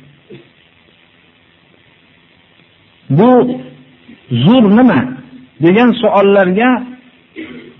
bu 3.18 3.60
zur 4.30 4.62
nima 4.78 5.00
degan 5.64 5.90
savollarga 6.02 6.70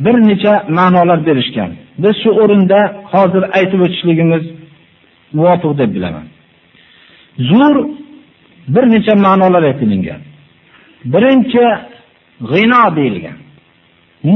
bir 0.05 0.16
necha 0.28 0.55
ma'nolar 0.68 1.26
berishgan. 1.26 1.70
Biz 2.03 2.14
shu 2.22 2.30
o'rinda 2.42 2.80
hozir 3.12 3.42
aytib 3.59 3.80
o'tishligimiz 3.86 4.44
muvofiq 5.38 5.72
deb 5.80 5.90
bilaman. 5.96 6.26
Zur 7.51 7.76
bir 8.75 8.85
necha 8.93 9.14
ma'nolar 9.27 9.62
aytilgan. 9.71 10.21
Birinchi 11.12 11.64
g'ino 12.51 12.83
deyilgan. 12.97 13.39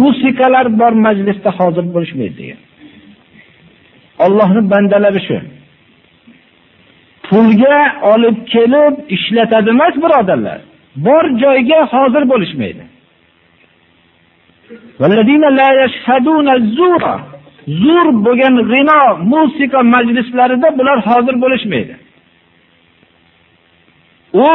Musiqalar 0.01 0.67
bor 0.81 0.93
majlisda 1.07 1.51
hozir 1.59 1.85
bo'lishmaydi 1.95 2.35
degan. 2.41 2.61
Allohning 4.25 4.67
bandalari 4.73 5.21
shu. 5.29 5.39
Pulga 7.29 7.79
olib 8.13 8.37
kelib 8.53 8.95
ishlatadi 9.17 9.71
emas, 9.75 9.95
birodarlar. 10.05 10.59
Bor 11.07 11.25
joyga 11.43 11.79
hozir 11.95 12.23
bo'lishmaydi. 12.33 12.85
zur 17.67 18.07
bo'lgan 18.27 18.55
g'ino 18.71 19.01
musiqa 19.33 19.81
majlislarida 19.95 20.69
bular 20.79 20.99
hozir 21.09 21.35
bo'lishmaydi 21.45 21.95
u 24.35 24.49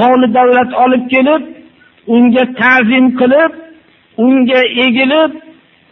moli 0.00 0.34
davlat 0.34 0.70
olib 0.84 1.04
kelib 1.14 1.42
unga 2.14 2.44
ta'zim 2.60 3.06
qilib 3.20 3.52
unga 4.24 4.60
egilib 4.86 5.32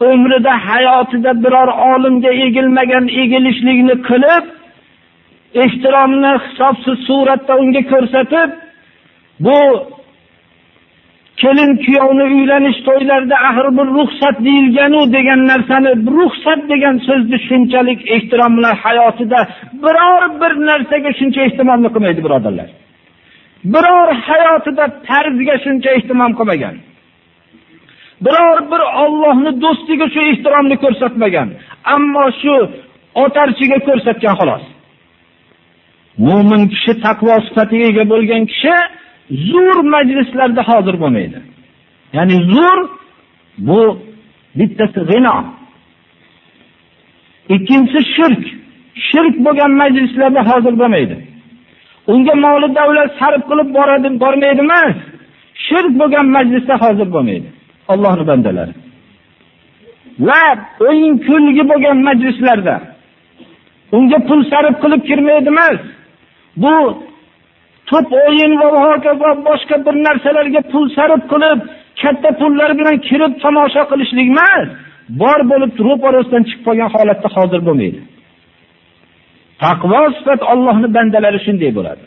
umrida 0.00 0.54
hayotida 0.68 1.30
biror 1.44 1.68
olimga 1.92 2.32
egilmagan 2.46 3.04
egilishlikni 3.22 3.96
qilib 4.08 4.44
ehtiromni 5.62 6.32
hisobsiz 6.44 6.98
suratda 7.08 7.52
unga 7.62 7.82
ko'rsatib 7.92 8.50
bu 9.44 9.58
kelin 11.42 11.70
kuyovni 11.84 12.24
uylanish 12.36 12.78
to'ylarida 12.88 13.36
axir 13.48 13.68
bir 13.78 13.86
ruxsat 13.98 14.36
deyilganu 14.46 15.00
degan 15.16 15.40
narsani 15.50 15.90
ruxsat 16.18 16.60
degan 16.72 16.96
so'zni 17.06 17.38
shunchalik 17.48 18.00
ehtirom 18.14 18.52
bilan 18.58 18.74
hayotida 18.84 19.40
biror 19.84 20.22
bir 20.40 20.52
narsaga 20.68 21.10
shuncha 21.18 21.40
ehtimolni 21.46 21.88
qilmaydi 21.94 22.20
birodarlar. 22.26 22.68
Biror 23.64 24.08
hayotida 24.26 24.84
tarzga 25.08 25.54
shuncha 25.64 25.90
ehtimom 25.96 26.32
qilmagan 26.38 26.76
biror 28.24 28.58
bir 28.72 28.82
Allohni 29.02 29.52
do'stiga 29.64 30.06
shu 30.14 30.20
ehtiromni 30.30 30.76
ko'rsatmagan 30.84 31.48
ammo 31.94 32.24
shu 32.40 32.54
otarchiga 33.24 33.78
ko'rsatgan 33.88 34.34
xolos 34.40 34.64
mo'min 36.26 36.62
kishi 36.72 36.92
taqvo 37.06 37.34
sifatiga 37.46 37.86
ega 37.92 38.04
bo'lgan 38.12 38.42
kishi 38.52 38.74
zo'r 39.30 39.78
majlislarda 39.94 40.62
hozir 40.70 40.94
bo'lmaydi. 41.02 41.38
Ya'ni 42.16 42.36
zo'r 42.52 42.80
bu 43.68 43.80
bittasi 44.58 45.00
g'ino. 45.10 45.36
Ikkinchisi 47.54 48.00
shirk. 48.14 48.44
Shirk 49.08 49.34
bo'lgan 49.46 49.72
majlislarda 49.82 50.42
hozir 50.50 50.74
bo'lmaydi. 50.80 51.16
Unga 52.12 52.34
moli 52.44 52.68
davlat 52.78 53.10
sarf 53.20 53.42
qilib 53.50 53.68
boradi, 53.76 54.08
bormaydi 54.22 54.62
emas. 54.66 54.96
Shirk 55.66 55.92
bo'lgan 56.00 56.26
majlisda 56.36 56.74
hozir 56.82 57.08
bo'lmaydi. 57.14 57.48
Allohning 57.92 58.26
bandalari. 58.30 58.74
Va 60.28 60.44
o'yin 60.88 61.14
kulgi 61.26 61.64
bo'lgan 61.70 61.96
majlislarda 62.08 62.76
unga 63.96 64.18
pul 64.28 64.40
sarf 64.52 64.74
qilib 64.82 65.02
kirmaydi 65.08 65.48
emas. 65.54 65.80
Bu 66.62 66.74
to'p 67.90 68.10
o'yin 68.26 68.52
va 68.60 68.68
hokazo 68.86 69.30
boshqa 69.48 69.76
bir 69.86 69.94
narsalarga 70.06 70.60
pul 70.72 70.84
sarf 70.96 71.20
qilib 71.32 71.58
katta 72.02 72.30
pullar 72.40 72.70
bilan 72.78 72.96
kirib 73.08 73.32
tomosha 73.44 73.82
qilishlik 73.90 74.28
emas 74.34 74.66
bor 75.22 75.40
bo'lib 75.50 75.72
ro'parasidan 75.86 76.42
chiqib 76.48 76.62
qolgan 76.68 76.90
holatda 76.96 77.28
hozir 77.36 77.60
bo'lmaydi 77.68 78.00
taqvo 79.62 80.00
sifat 80.16 80.40
Allohning 80.52 80.92
bandalari 80.96 81.38
shunday 81.46 81.70
bo'ladi. 81.78 82.02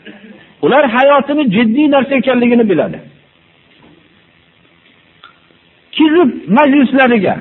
Ular 0.64 0.84
hayotini 0.96 1.44
jiddiy 1.56 1.86
narsa 1.94 2.14
ekanligini 2.20 2.64
biladi. 2.70 2.98
Kizib 5.96 6.30
majlislariga 6.58 7.34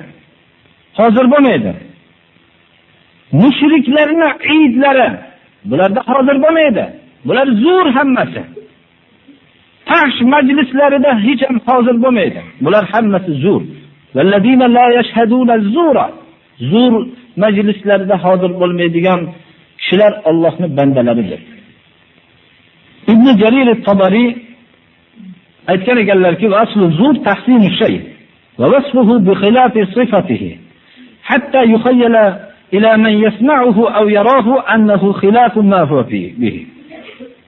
hozir 0.99 1.25
bo'lmaydi. 1.33 1.71
Mushriklarni 3.41 4.29
iydlari 4.55 5.09
bularda 5.69 6.01
hozir 6.11 6.37
bo'lmaydi. 6.43 6.83
Bular 7.27 7.47
zo'r 7.65 7.87
hammasi. 7.97 8.41
Fahsh 9.89 10.19
majlislarida 10.33 11.11
hech 11.25 11.41
ham 11.47 11.57
hozir 11.67 11.95
bo'lmaydi. 12.03 12.41
Bular 12.65 12.83
hammasi 12.93 13.31
zo'r. 13.45 13.63
Zo'r 16.71 16.93
majlislarida 17.43 18.15
hozir 18.25 18.51
bo'lmaydigan 18.61 19.21
kishilar 19.91 20.13
Allohni 20.25 20.77
bandalaridir 20.77 21.39
ibn 23.13 23.27
jarir 23.41 23.67
tobariy 23.87 24.29
aytgan 25.71 25.97
ekanlarki 26.03 26.47
aslu 26.63 26.91
zur 26.99 27.15
tahsinu 27.27 27.69
shay 27.79 27.95
va 28.59 28.67
vasfuhu 28.73 29.13
bi 29.27 29.33
khilafi 29.41 29.81
sifatihi 29.95 30.59
hatta 31.29 31.61
yukhayyala 31.73 32.25
ila 32.75 32.97
man 33.03 33.13
yasma'uhu 33.25 33.83
aw 33.99 34.05
yarahu 34.17 34.53
annahu 34.73 35.07
khilafu 35.21 35.59
ma 35.71 35.81
huwa 35.89 36.03
bihi 36.11 36.67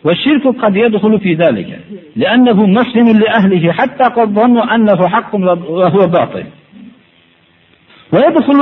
والشرك 0.08 0.46
قد 0.64 0.76
يدخل 0.76 1.14
في 1.20 1.34
ذلك 1.34 1.70
لأنه 2.16 2.58
مسلم 2.80 3.08
لأهله 3.24 3.72
حتى 3.72 4.04
قد 4.18 4.28
ظنوا 4.40 4.76
أنه 4.76 5.08
حق 5.14 5.36
وهو 5.80 6.02
باطل 6.18 6.46
ويدخل 8.14 8.60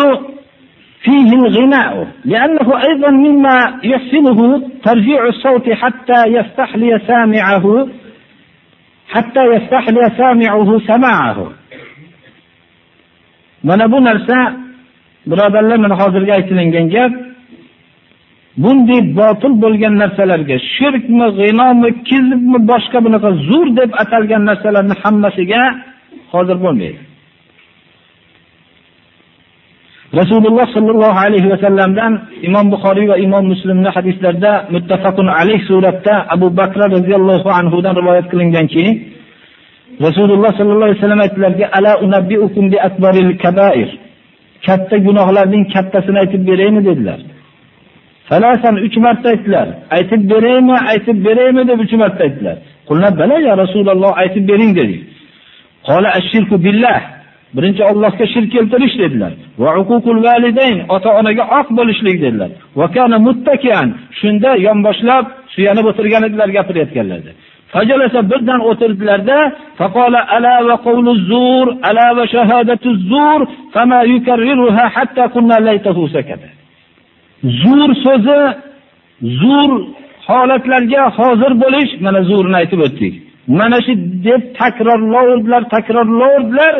فيه 1.06 1.32
الغناء 1.32 2.08
لأنه 2.24 2.68
أيضا 2.88 3.10
مما 3.10 3.80
يحسنه 3.84 4.38
ترجيع 4.84 5.26
الصوت 5.28 5.70
حتى 5.70 6.20
يستحلي 6.26 7.00
سامعه 7.06 7.88
حتى 9.08 9.42
يستحلي 9.54 10.10
سامعه 10.18 10.78
سماعه 10.78 11.52
mana 13.66 13.92
bu 13.92 14.04
narsa 14.04 14.56
birodarlar 15.26 15.76
mana 15.76 15.94
hozirgi 16.00 16.32
aytilingan 16.38 16.86
gap 16.94 17.12
bunday 18.62 19.00
botil 19.20 19.52
bo'lgan 19.62 19.94
narsalarga 20.02 20.56
shirkmi 20.76 21.26
g'inomi 21.38 21.90
kizibmi 22.08 22.58
boshqa 22.70 22.98
bunaqa 23.06 23.30
zo'r 23.48 23.68
deb 23.80 23.90
atalgan 24.02 24.42
narsalarni 24.50 24.94
hammasiga 25.02 25.62
hozir 26.32 26.56
bo'lmaydi 26.64 27.00
rasululloh 30.19 30.67
sallallohu 30.75 31.17
alayhi 31.25 31.47
va 31.53 31.57
sallamdan 31.65 32.13
imom 32.47 32.65
buxoriy 32.73 33.07
va 33.11 33.17
imom 33.25 33.43
muslimni 33.53 33.89
hadislarda 33.95 34.53
muttafaqun 34.75 35.27
alayh 35.39 35.59
suratda 35.69 36.15
abu 36.35 36.47
bakr 36.59 36.79
radhiyallohu 36.95 37.49
anhu 37.59 37.77
dan 37.85 37.93
rivoyat 37.99 38.25
qilinganki 38.31 38.85
rasululloh 40.07 40.51
sallallohu 40.57 40.87
alayhi 40.89 40.99
vasallam 41.01 41.21
aytdilarki 41.25 41.65
ala 41.77 41.91
unabbiukum 42.05 42.63
bi 42.73 42.77
akbaril 42.87 43.31
kabair 43.43 43.89
katta 44.65 44.95
gunohlarning 45.07 45.63
kattasini 45.73 46.17
aytib 46.23 46.41
beraymi 46.49 46.81
dedilar 46.89 47.21
Falasan 48.31 48.75
3 48.79 48.97
marta 49.05 49.29
aytdilar. 49.29 49.67
Aytib 49.91 50.21
beraymi, 50.31 50.75
aytib 50.91 51.17
beraymi 51.25 51.67
deb 51.67 51.79
3 51.83 51.97
marta 52.01 52.23
aytdilar. 52.23 52.57
Qulna 52.87 53.09
bala 53.19 53.37
ya 53.47 53.53
Rasululloh 53.63 54.11
aytib 54.23 54.43
bering 54.49 54.71
dedik. 54.79 55.01
Qala 55.87 56.09
ashirku 56.19 56.55
billah 56.65 57.20
Birinchi 57.55 57.83
Allohga 57.91 58.25
shirk 58.33 58.49
keltirish 58.55 58.95
dedilar. 59.03 59.33
Va 59.61 59.71
uququl 59.81 60.19
validayn, 60.27 60.77
ota-onaga 60.95 61.43
oq 61.59 61.67
bo'lishlik 61.77 62.17
dedilar. 62.25 62.51
Va 62.79 62.87
kana 62.95 63.17
muttakian, 63.27 63.87
shunda 64.19 64.51
yonboshlab 64.67 65.25
suyanib 65.53 65.85
o'tirgan 65.91 66.23
edilar 66.29 66.49
gapirayotganlarda. 66.57 67.31
Fajalasa 67.73 68.19
birdan 68.31 68.59
o'tirdilarda, 68.69 69.37
faqala 69.79 70.19
ala 70.35 70.53
va 70.67 70.75
qawlu 70.87 71.11
zur, 71.29 71.65
ala 71.89 72.05
va 72.17 72.25
shahadatu 72.35 72.89
zur, 73.11 73.39
fama 73.73 73.99
yukarriruha 74.13 74.85
hatta 74.95 75.23
kunna 75.33 75.57
laytahu 75.67 76.03
sakata. 76.15 76.49
Zur 77.61 77.89
so'zi, 78.05 78.41
zur 79.41 79.69
holatlarga 80.27 81.03
hozir 81.17 81.51
bo'lish, 81.63 81.91
mana 82.05 82.21
zurni 82.29 82.55
aytib 82.61 82.81
o'tdik. 82.87 83.15
mana 83.47 83.77
shu 83.85 83.93
deb 84.27 84.41
takrorlovdilar 84.59 85.63
takrorlovdilar 85.75 86.73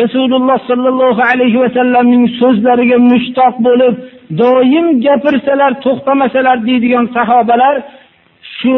rasululloh 0.00 0.58
sollallohu 0.70 1.22
alayhi 1.32 1.58
vasallamning 1.64 2.24
so'zlariga 2.40 2.98
mushtoq 3.12 3.54
bo'lib 3.66 3.94
doim 4.42 4.86
gapirsalar 5.06 5.72
to'xtamasalar 5.84 6.56
deydigan 6.68 7.04
sahobalar 7.16 7.76
shu 8.56 8.72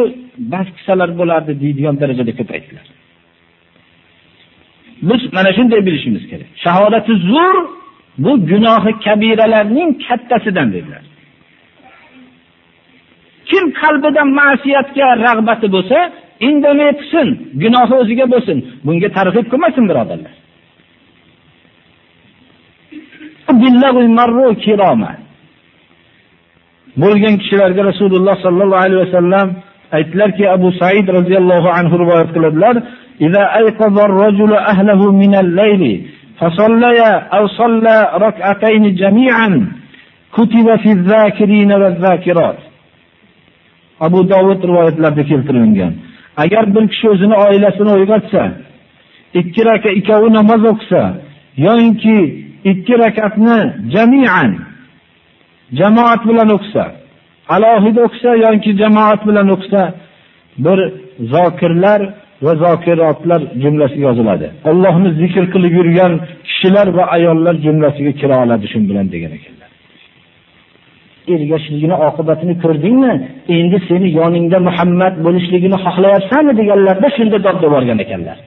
bas 0.51 0.67
qilsalar 0.75 1.09
bo'lardi 1.19 1.51
deydigan 1.63 1.95
darajada 2.01 2.33
ko'paydilar 2.39 2.85
biz 5.01 5.33
mana 5.33 5.53
shunday 5.53 5.85
bilishimiz 5.85 6.23
kerak. 6.29 6.47
Shahodati 6.55 7.13
zur 7.31 7.55
bu 8.17 8.31
gunohi 8.51 8.91
kabiralarning 9.05 9.89
kattasidan 10.07 10.73
dedilar. 10.73 11.03
Kim 13.45 13.63
qalbida 13.81 14.23
ma'siyatga 14.39 15.07
rag'bati 15.25 15.67
bo'lsa 15.75 15.97
indamay 16.47 16.91
qilsin 16.99 17.27
gunohi 17.63 17.93
o'ziga 18.01 18.25
bo'lsin. 18.33 18.57
Bunga 18.85 19.09
targ'ib 19.17 19.45
qilmasin 19.51 19.83
birodarlar. 19.89 20.33
bo'lgan 27.02 27.34
kishilarga 27.40 27.82
rasululloh 27.90 28.34
sollallohu 28.46 28.82
alayhi 28.84 29.02
vasallam 29.06 29.48
aytdilarki 29.96 30.44
abu 30.56 30.68
said 30.80 31.06
roziyallohu 31.18 31.68
anhu 31.78 31.94
rivoyat 32.02 32.28
qiladilar 32.36 32.76
إذا 33.20 33.44
أيقظ 33.60 33.96
الرجل 33.98 34.52
أهله 34.72 35.12
من 35.12 35.34
الليل 35.34 35.82
فصليا 36.38 37.12
أو 37.36 37.46
صلى 37.46 37.96
ركعتين 38.26 38.94
جميعا 38.94 39.50
كتب 40.36 40.76
في 40.82 40.90
الذاكرين 40.92 41.72
والذاكرات 41.72 42.58
abu 44.00 44.30
dovud 44.30 44.60
rivoyatlarida 44.68 45.24
keltirilgan 45.24 45.92
agar 46.36 46.74
bir 46.74 46.88
kishi 46.88 47.06
o'zini 47.10 47.34
oilasini 47.34 47.92
uyg'otsa 47.98 48.42
ikki 49.40 49.60
rakat 49.64 49.92
ikkovi 50.00 50.28
namoz 50.38 50.62
o'qisa 50.70 51.02
yoinki 51.66 52.18
ikki 52.71 52.93
rakatni 53.03 53.59
jamian 53.93 54.51
jamoat 55.79 56.21
bilan 56.29 56.49
o'qisa 56.55 56.85
alohida 57.55 58.01
o'qisa 58.07 58.31
yoki 58.45 58.71
jamoat 58.81 59.21
bilan 59.27 59.47
o'qisa 59.55 59.81
bir 60.65 60.79
zokirlar 61.33 62.01
va 62.45 62.53
zokirotlar 62.63 63.41
jumlasiga 63.63 64.03
yoziladi. 64.09 64.47
Allohni 64.71 65.09
zikr 65.21 65.43
qilib 65.53 65.73
yurgan 65.79 66.13
kishilar 66.47 66.87
va 66.97 67.03
ayollar 67.15 67.55
jumlasiga 67.65 68.11
kira 68.21 68.35
oladi 68.43 68.65
shu 68.71 68.77
bilan 68.89 69.07
degan 69.13 69.31
ekanlar. 69.37 69.69
Ergashishligini 71.33 71.95
oqibatini 72.07 72.53
ko'rdingmi? 72.63 73.13
Endi 73.57 73.77
seni 73.89 74.07
yoningda 74.19 74.57
muhammad 74.67 75.13
bo'lishligini 75.25 75.77
xohlayapsanmi 75.85 76.53
deganlarda 76.59 77.07
shunda 77.17 77.37
dod 77.45 77.57
borgan 77.75 77.99
ekanlar. 78.05 78.37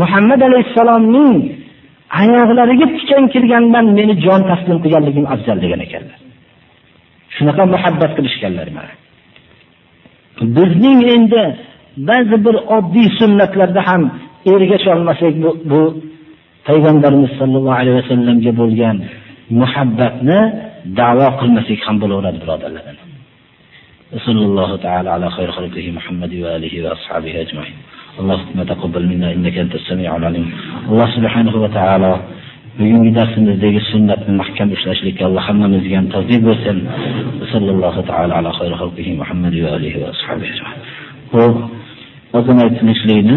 Muhammad 0.00 0.40
alayhissalomning 0.48 1.36
oyoqlariga 2.18 2.86
tikan 2.96 3.24
kirgandan 3.32 3.86
meni 3.98 4.14
jon 4.24 4.42
taslim 4.50 4.78
qilganligim 4.84 5.26
afzal 5.34 5.58
degan 5.64 5.80
ekanlar. 5.86 6.18
Shunaqa 7.36 7.62
muhabbat 7.74 8.10
qilishganlar 8.16 8.68
mana. 8.76 8.92
Bizning 10.56 11.00
endi 11.14 11.42
ba'zi 12.08 12.36
bir 12.46 12.56
oddiy 12.76 13.08
sunnatlarda 13.20 13.80
ham 13.88 14.02
ergash 14.52 14.86
olmasak 14.94 15.34
bu, 15.42 15.50
bu 15.70 15.80
payg'ambarimiz 16.68 17.32
sollallohu 17.40 17.78
alayhi 17.82 17.96
vasallamga 18.00 18.52
bo'lgan 18.60 18.96
muhabbatni 19.60 20.40
da'vo 21.00 21.28
qilmasak 21.40 21.80
ham 21.86 21.96
bo'laveradi 22.02 22.38
birodarlar. 22.42 22.84
Sallallohu 24.26 24.76
taala 24.86 25.08
ala 25.16 25.28
xayr 25.36 25.50
muhammadi 25.98 26.36
va 26.44 26.50
alihi 26.58 26.78
va 26.84 26.90
ashabihi 26.96 27.38
ajmain. 27.44 27.76
Allohumma 28.18 28.64
taqabbal 28.72 29.06
minna 29.12 29.28
innaka 29.34 29.60
antas 29.64 29.82
samiul 29.88 30.24
alim. 30.28 30.46
Alloh 30.90 31.08
subhanahu 31.16 31.58
va 31.62 31.68
taolo 31.78 32.12
bugungi 32.78 33.10
darsimizdagi 33.18 33.80
sunnatni 33.92 34.32
mahkam 34.40 34.68
ushlashlikka 34.76 35.22
Alloh 35.28 35.42
hammamizga 35.48 35.96
ham 35.98 36.06
tavfiq 36.14 36.40
bersin. 36.48 36.78
Sallallohu 37.52 38.00
taolo 38.10 38.32
ala 38.40 38.50
khayri 38.58 38.74
xalqihi 38.82 39.10
Muhammad 39.20 39.54
va 39.64 39.70
alihi 39.76 39.96
va 40.02 40.08
ashabihi. 40.14 40.54
Xo'p, 41.32 41.56
ozon 42.38 42.58
aytilishlikni 42.64 43.36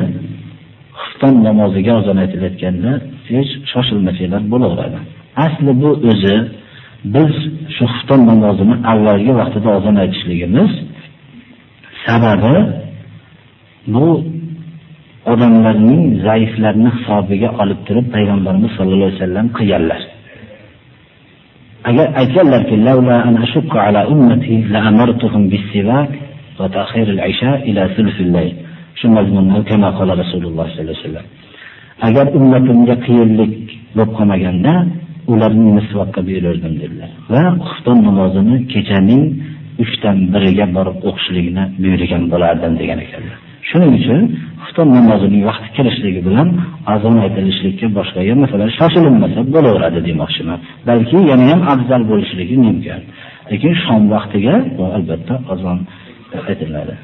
xufton 1.02 1.34
namoziga 1.48 1.92
ozon 2.02 2.18
aytilayotganda 2.24 2.92
hech 3.34 3.52
shoshilmasanglar 3.72 4.42
bo'laveradi. 4.54 5.00
Asli 5.46 5.72
bu 5.82 5.90
o'zi 6.12 6.36
biz 7.16 7.34
shu 7.76 7.84
xufton 7.94 8.22
namozini 8.32 8.76
avvalgi 8.92 9.32
vaqtida 9.40 9.70
ozon 9.78 9.96
aytishligimiz 10.04 10.72
sababi 12.06 12.56
bu 13.94 14.08
odamlarning 15.32 16.04
zaiflarini 16.28 16.90
hisobiga 16.98 17.50
olib 17.62 17.80
turib 17.88 18.08
payg'ambarimiz 18.16 18.72
sollallohu 18.78 19.10
alayhi 19.10 19.20
vasallam 19.22 19.48
qilganlar. 19.58 20.02
Agar 21.90 22.08
aytganlarki 22.22 22.76
"Laula 22.88 23.16
an 23.28 23.36
ashukka 23.46 23.78
ala 23.88 24.02
ummati 24.14 24.56
la 24.74 24.80
amartuhum 24.90 25.44
bis-siwak 25.54 26.12
va 26.60 26.68
ta'khir 26.78 27.08
al-isha 27.16 27.52
ila 27.70 27.84
sulsul 27.96 28.30
layl. 28.36 28.54
Shu 29.00 29.08
mazmunni 29.18 29.62
kama 29.70 29.90
qala 29.98 30.14
rasululloh 30.22 30.66
sollallohu 30.68 30.86
alayhi 30.86 31.00
vasallam. 31.02 31.26
Agar 32.08 32.26
ummatimga 32.38 32.96
qiyinlik 33.06 33.54
bo'lib 33.96 34.12
qolmaganda 34.18 34.74
ularni 35.34 35.70
misvaqqa 35.80 36.20
buyurardim 36.28 36.74
dedilar. 36.82 37.12
Va 37.34 37.44
xufton 37.68 37.98
namozini 38.08 38.56
kechaning 38.74 39.24
uchdan 39.84 40.18
biriga 40.34 40.66
borib 40.78 40.98
o'qishlikni 41.10 41.64
buyurgan 41.84 42.24
bo'lardim 42.34 42.74
degan 42.82 43.00
ekanlar. 43.06 43.38
Shuning 43.70 43.92
uchun 44.00 44.22
xufton 44.64 44.88
namozining 44.98 45.44
vaqti 45.50 45.70
kelishligi 45.78 46.22
bilan 46.28 46.48
azon 46.94 47.16
aytilishlikka 47.26 47.88
boshqaga 47.98 48.34
masalan 48.44 48.70
shoshilinmasa 48.78 49.40
bo'laveradi 49.56 50.00
demoqchiman. 50.10 50.60
Balki 50.90 51.18
yana 51.32 51.46
ham 51.52 51.62
afzal 51.74 52.02
bo'lishligi 52.12 52.56
mumkin. 52.66 53.00
Lekin 53.52 53.74
shom 53.84 54.02
vaqtiga 54.16 54.56
albatta 54.98 55.34
azon 55.54 55.78
aytiladi. 56.50 56.96